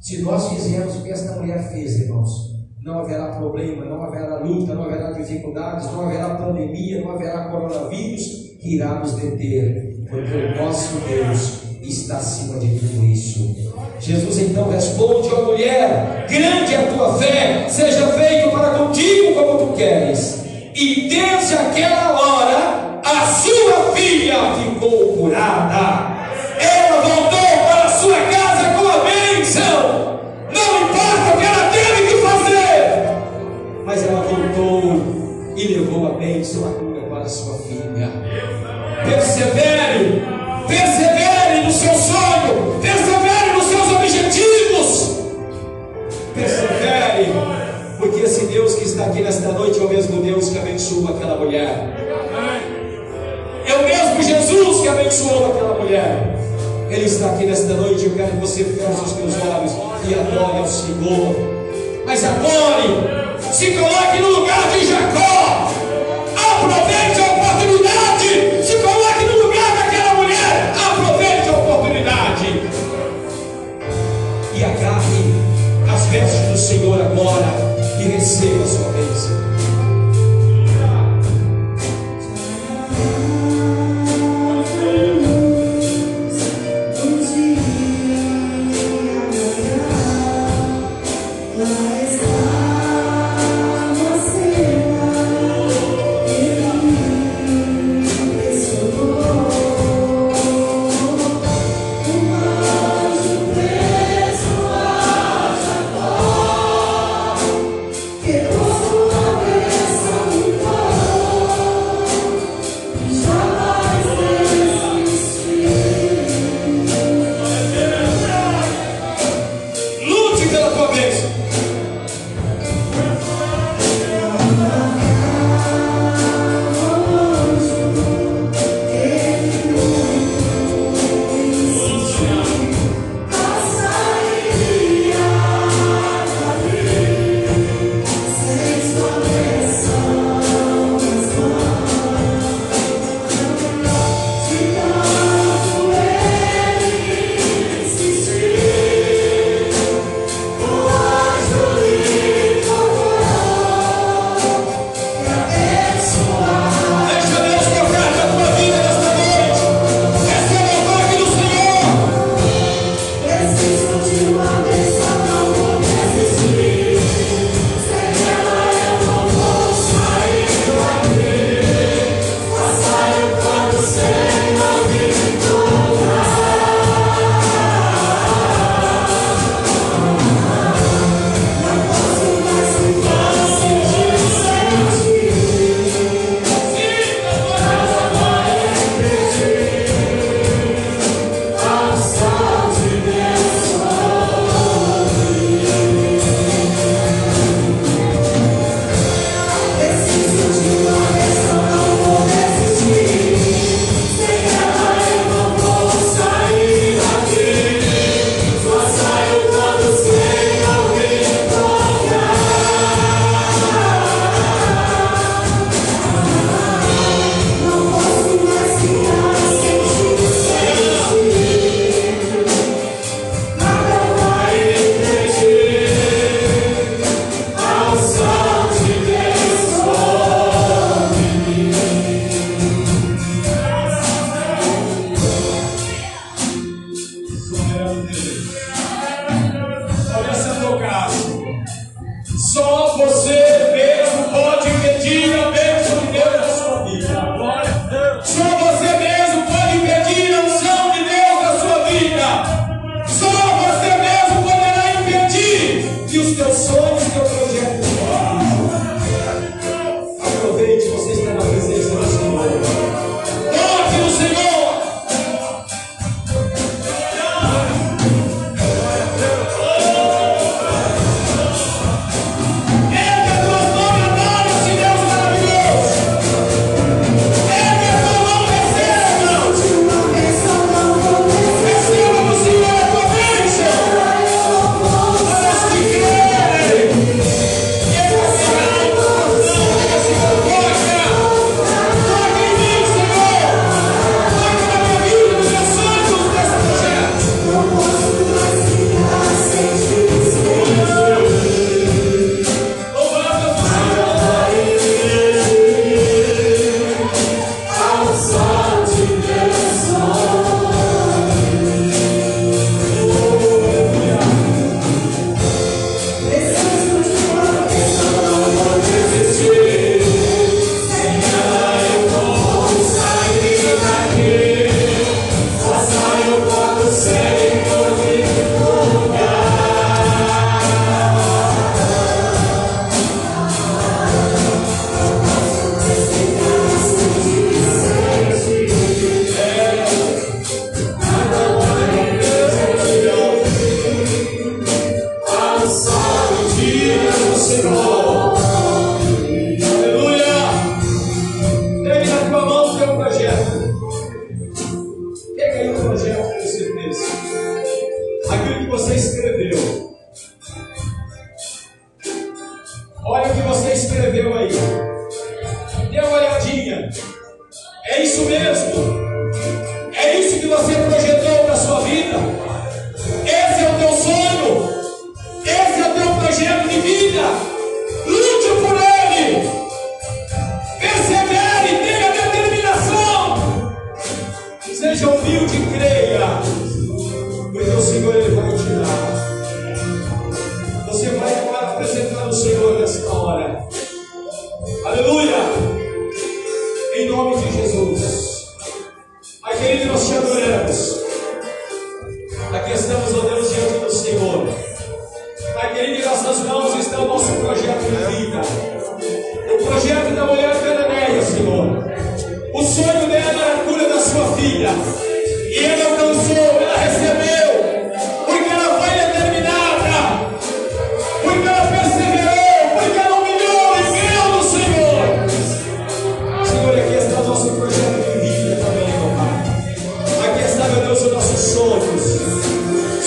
se 0.00 0.22
nós 0.22 0.48
fizermos 0.48 0.96
o 0.96 1.02
que 1.02 1.10
esta 1.10 1.32
mulher 1.32 1.70
fez, 1.70 2.00
irmãos, 2.00 2.56
não 2.82 3.00
haverá 3.00 3.36
problema, 3.36 3.84
não 3.84 4.02
haverá 4.02 4.38
luta, 4.38 4.74
não 4.74 4.84
haverá 4.84 5.12
dificuldades, 5.12 5.92
não 5.92 6.06
haverá 6.06 6.36
pandemia, 6.36 7.02
não 7.02 7.10
haverá 7.10 7.50
coronavírus 7.50 8.24
que 8.58 8.76
irá 8.76 9.00
nos 9.00 9.12
deter, 9.14 10.06
porque 10.08 10.34
o 10.34 10.56
nosso 10.56 10.96
Deus 11.06 11.64
está 11.82 12.16
acima 12.16 12.58
de 12.58 12.78
tudo 12.78 13.04
isso. 13.04 13.54
Jesus 14.00 14.38
então 14.38 14.70
responde 14.70 15.28
à 15.28 15.42
mulher: 15.42 16.26
Grande 16.28 16.74
é 16.74 16.88
a 16.88 16.92
tua 16.94 17.18
fé, 17.18 17.68
seja 17.68 18.06
feito 18.08 18.50
para 18.50 18.78
contigo 18.78 19.34
como 19.34 19.58
tu 19.58 19.76
queres. 19.76 20.42
E 20.74 21.08
desde 21.08 21.54
aquela 21.54 22.12
hora, 22.20 22.37
filha 23.98 24.54
ficou 24.54 25.16
curada. 25.16 25.97
Abençoou 55.08 55.46
aquela 55.46 55.74
mulher. 55.74 56.36
Ele 56.90 57.06
está 57.06 57.30
aqui 57.30 57.46
nesta 57.46 57.72
noite. 57.74 58.04
Eu 58.04 58.14
quero 58.14 58.30
que 58.30 58.36
você 58.36 58.64
feche 58.64 58.90
os 58.90 59.10
seus 59.10 59.34
olhos 59.42 59.72
e 60.06 60.14
adore 60.14 60.58
ao 60.58 60.66
Senhor. 60.66 61.34
Mas 62.04 62.24
adore, 62.24 63.42
se 63.52 63.72
coloque 63.72 64.20
no 64.20 64.28
lugar 64.40 64.70
de 64.70 64.86
Jacó. 64.86 65.72
Aproveite 66.36 66.97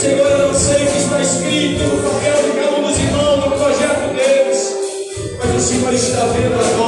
Senhor, 0.02 0.32
eu 0.32 0.48
não 0.48 0.54
sei 0.56 0.84
o 0.84 0.92
que 0.92 0.98
está 0.98 1.22
escrito 1.22 1.84
no 1.84 2.02
papel 2.02 2.34
de 2.42 2.60
cada 2.60 2.76
um 2.76 2.88
dos 2.88 2.98
irmãos, 2.98 3.46
no 3.46 3.52
projeto 3.52 4.16
deles, 4.16 4.76
mas 5.38 5.56
o 5.56 5.60
Senhor 5.60 5.94
está 5.94 6.26
vendo 6.26 6.56
agora. 6.56 6.81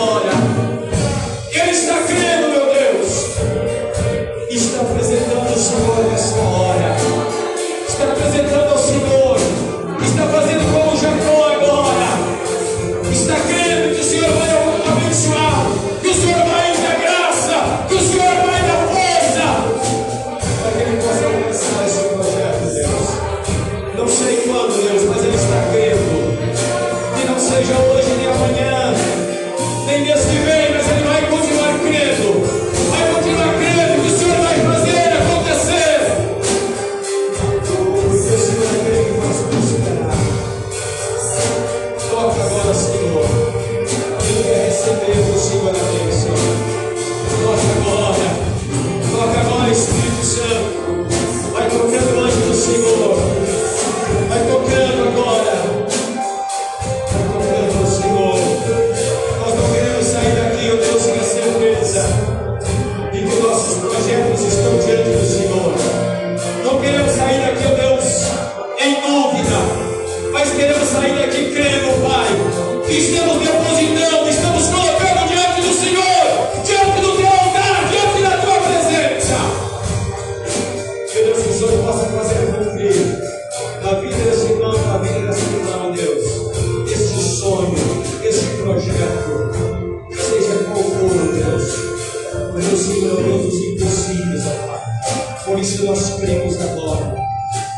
isso 95.83 95.85
nós 95.85 96.19
cremos 96.19 96.61
agora. 96.61 97.15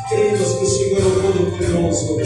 Cremos 0.10 0.54
que 0.54 0.64
o 0.64 0.68
Senhor 0.68 1.02
é 1.02 1.06
o 1.06 1.22
Todo-Poderoso. 1.22 2.18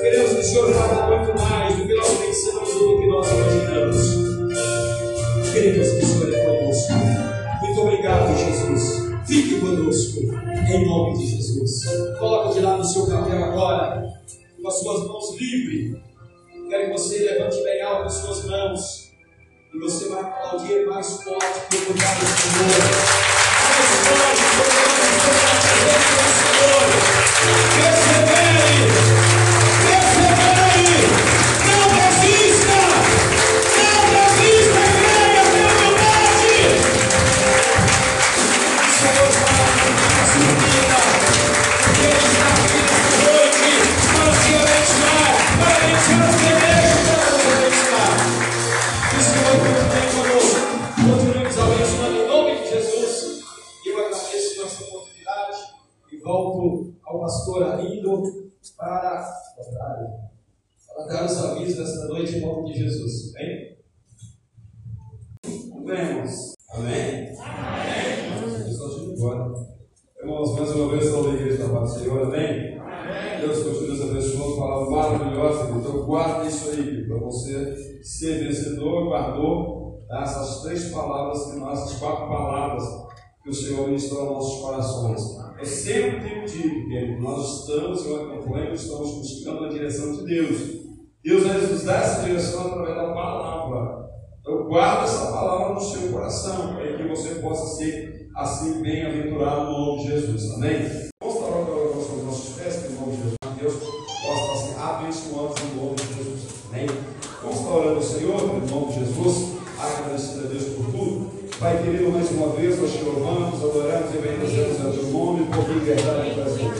Cremos 0.00 0.32
que 0.32 0.40
o 0.40 0.42
Senhor 0.42 0.74
fará 0.74 1.06
muito 1.06 1.40
mais 1.40 1.76
do 1.76 1.86
que 1.86 1.94
nós 1.94 2.08
pensamos 2.18 2.74
ou 2.74 2.96
do 2.96 3.00
que 3.00 3.06
nós 3.06 3.26
imaginamos. 3.30 3.96
Cremos 5.52 5.88
que 5.88 6.04
o 6.04 6.06
Senhor 6.06 6.34
é 6.34 6.44
conosco. 6.44 6.92
Muito 7.62 7.80
obrigado, 7.80 8.36
Jesus. 8.36 9.10
Fique 9.26 9.60
conosco, 9.60 10.20
em 10.20 10.86
nome 10.86 11.18
de 11.18 11.26
Jesus. 11.36 11.84
Coloque 12.18 12.54
de 12.54 12.60
lado 12.60 12.80
o 12.80 12.84
seu 12.84 13.06
papel 13.06 13.44
agora, 13.44 14.12
com 14.60 14.68
as 14.68 14.80
suas 14.80 15.06
mãos 15.06 15.36
livres. 15.38 15.96
Quero 16.68 16.86
que 16.86 16.92
você 16.92 17.18
levante 17.18 17.62
bem 17.62 17.82
alto 17.82 18.06
as 18.06 18.14
suas 18.14 18.44
mãos. 18.46 19.10
E 19.72 19.78
você 19.78 20.08
vai 20.08 20.22
aplaudir 20.22 20.86
mais 20.86 21.22
forte 21.22 21.76
o 21.76 21.92
lugar 21.92 22.18
do 22.18 22.26
Senhor. 22.26 23.20
Mais 23.70 23.90
forte 24.08 24.42
pelo 24.56 24.79
Receberei. 27.46 29.09
Acabaram 60.98 61.26
os 61.26 61.44
avisos 61.44 61.78
nesta 61.78 62.08
noite 62.08 62.36
em 62.36 62.40
nome 62.40 62.72
de 62.72 62.78
Jesus. 62.78 63.34
Amém? 63.36 63.76
Amém. 65.76 66.54
Amém? 66.72 67.38
Amém. 67.38 67.90
Vamos. 69.18 69.68
Irmãos, 70.18 70.58
mais 70.58 70.70
uma 70.70 70.90
vez, 70.90 71.10
salve 71.10 71.30
a 71.30 71.34
igreja 71.34 71.64
da 71.64 71.74
paz 71.74 71.92
do 71.92 71.98
Senhor. 71.98 72.22
Amém? 72.22 72.78
Amém. 72.78 73.40
Deus 73.40 73.62
continua 73.62 73.88
nos 73.88 74.00
abençoando. 74.02 74.56
Palavra 74.56 74.90
maravilhosa. 74.90 75.70
Então, 75.70 76.06
guarda 76.06 76.48
isso 76.48 76.70
aí, 76.70 77.06
para 77.06 77.18
você 77.18 78.02
ser 78.02 78.44
vencedor, 78.44 79.04
guardou 79.08 80.04
tá? 80.08 80.22
essas 80.22 80.62
três 80.62 80.90
palavras, 80.90 81.50
que 81.50 81.58
nós, 81.58 81.80
essas 81.80 81.98
quatro 81.98 82.28
palavras 82.28 83.09
que 83.42 83.50
o 83.50 83.54
Senhor 83.54 83.86
ministrou 83.86 84.20
aos 84.20 84.30
nossos 84.30 84.62
corações. 84.62 85.40
Eu 85.58 85.66
sempre 85.66 86.20
tenho 86.20 86.46
dito, 86.46 86.88
querido, 86.88 87.20
nós 87.22 87.60
estamos, 87.60 88.06
eu 88.06 88.22
acompanho, 88.22 88.72
estamos 88.72 89.14
buscando 89.16 89.64
a 89.64 89.68
direção 89.68 90.12
de 90.12 90.24
Deus. 90.24 90.80
Deus 91.22 91.46
vai 91.46 91.60
nos 91.60 91.84
dar 91.84 92.02
essa 92.02 92.22
direção 92.22 92.66
através 92.66 92.96
da 92.96 93.12
palavra. 93.12 94.10
Então, 94.40 94.64
guarda 94.68 95.04
essa 95.04 95.32
palavra 95.32 95.74
no 95.74 95.80
seu 95.80 96.10
coração, 96.10 96.74
para 96.74 96.96
que 96.96 97.08
você 97.08 97.36
possa 97.36 97.76
ser 97.76 98.30
assim 98.34 98.82
bem-aventurado 98.82 99.64
no 99.64 99.78
nome 99.78 100.02
de 100.02 100.08
Jesus. 100.08 100.50
Amém? 100.54 100.78
Vamos 101.22 101.36
estar 101.36 101.48
orando 101.48 101.92
com 101.92 102.16
os 102.16 102.24
nossos 102.24 102.56
pés, 102.56 102.90
no 102.90 103.00
nome 103.00 103.12
de 103.12 103.22
Jesus. 103.22 103.36
Deus 103.60 103.74
possa 103.74 104.70
estar 104.70 104.74
se 104.74 104.80
abençoando 104.80 105.54
no 105.74 105.84
nome 105.84 105.96
de 105.96 106.14
Jesus. 106.14 106.40
Amém? 106.70 106.86
Vamos 107.42 107.58
estar 107.58 107.70
ao 107.70 108.02
Senhor, 108.02 108.42
no 108.46 108.66
nome 108.66 108.92
de 108.92 108.98
Jesus. 109.00 109.60
Agradecido 109.78 110.46
a 110.46 110.48
Deus. 110.48 110.59
Pai 111.60 111.76
querido, 111.82 112.10
mais 112.10 112.30
uma 112.30 112.48
vez 112.56 112.80
nós 112.80 112.90
te 112.90 113.04
louvamos, 113.04 113.62
adoramos 113.62 114.14
e 114.14 114.16
bendizemos 114.16 114.80
a 114.80 114.90
teu 114.96 115.04
nome 115.12 115.44
por 115.44 115.68
liberdade 115.68 116.30
e 116.30 116.34
prazer. 116.34 116.72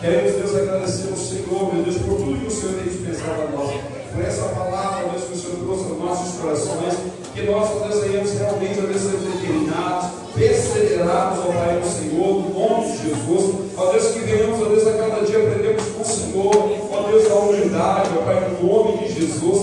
Queremos, 0.00 0.32
Deus, 0.36 0.54
agradecer 0.54 1.08
ao 1.10 1.16
Senhor, 1.16 1.74
meu 1.74 1.82
Deus, 1.82 1.96
por 1.96 2.14
tudo 2.14 2.38
que 2.38 2.46
o 2.46 2.50
Senhor 2.50 2.74
tem 2.76 2.84
dispensado 2.84 3.42
a 3.42 3.50
nós, 3.50 3.74
por 4.14 4.24
essa 4.24 4.42
palavra, 4.54 5.08
Deus, 5.08 5.24
que 5.24 5.32
o 5.32 5.36
Senhor 5.36 5.56
trouxe 5.64 5.82
aos 5.90 5.98
nossos 5.98 6.40
corações, 6.40 6.94
que 7.34 7.42
nós, 7.42 7.70
ó 7.74 7.88
realmente, 8.38 8.78
a 8.78 8.82
Deus, 8.86 9.02
ser 9.02 9.18
determinados, 9.18 10.10
perseverados, 10.32 11.38
ao 11.40 11.52
Pai, 11.52 11.80
do 11.80 11.90
Senhor, 11.90 12.32
no 12.38 12.50
nome 12.54 12.86
de 12.86 12.98
Jesus. 13.02 13.54
Ó 13.76 13.86
Deus, 13.90 14.06
que 14.12 14.18
venhamos, 14.20 14.62
ó 14.62 14.64
Deus, 14.66 14.86
a 14.86 14.92
cada 14.92 15.26
dia 15.26 15.38
aprendemos 15.38 15.82
com 15.86 16.02
o 16.02 16.06
Senhor, 16.06 16.54
ó 16.92 17.10
Deus, 17.10 17.28
a 17.28 17.34
humildade, 17.34 18.10
ó 18.16 18.22
Pai, 18.22 18.48
no 18.48 18.64
nome 18.64 18.98
de 18.98 19.12
Jesus. 19.12 19.59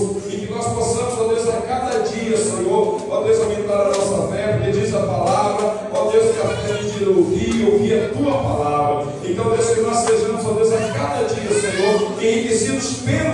Deus, 10.54 10.72
a 10.72 10.92
cada 10.92 11.24
dia, 11.24 11.60
Senhor, 11.60 12.22
enriquecidos 12.22 12.94
pelo 13.04 13.27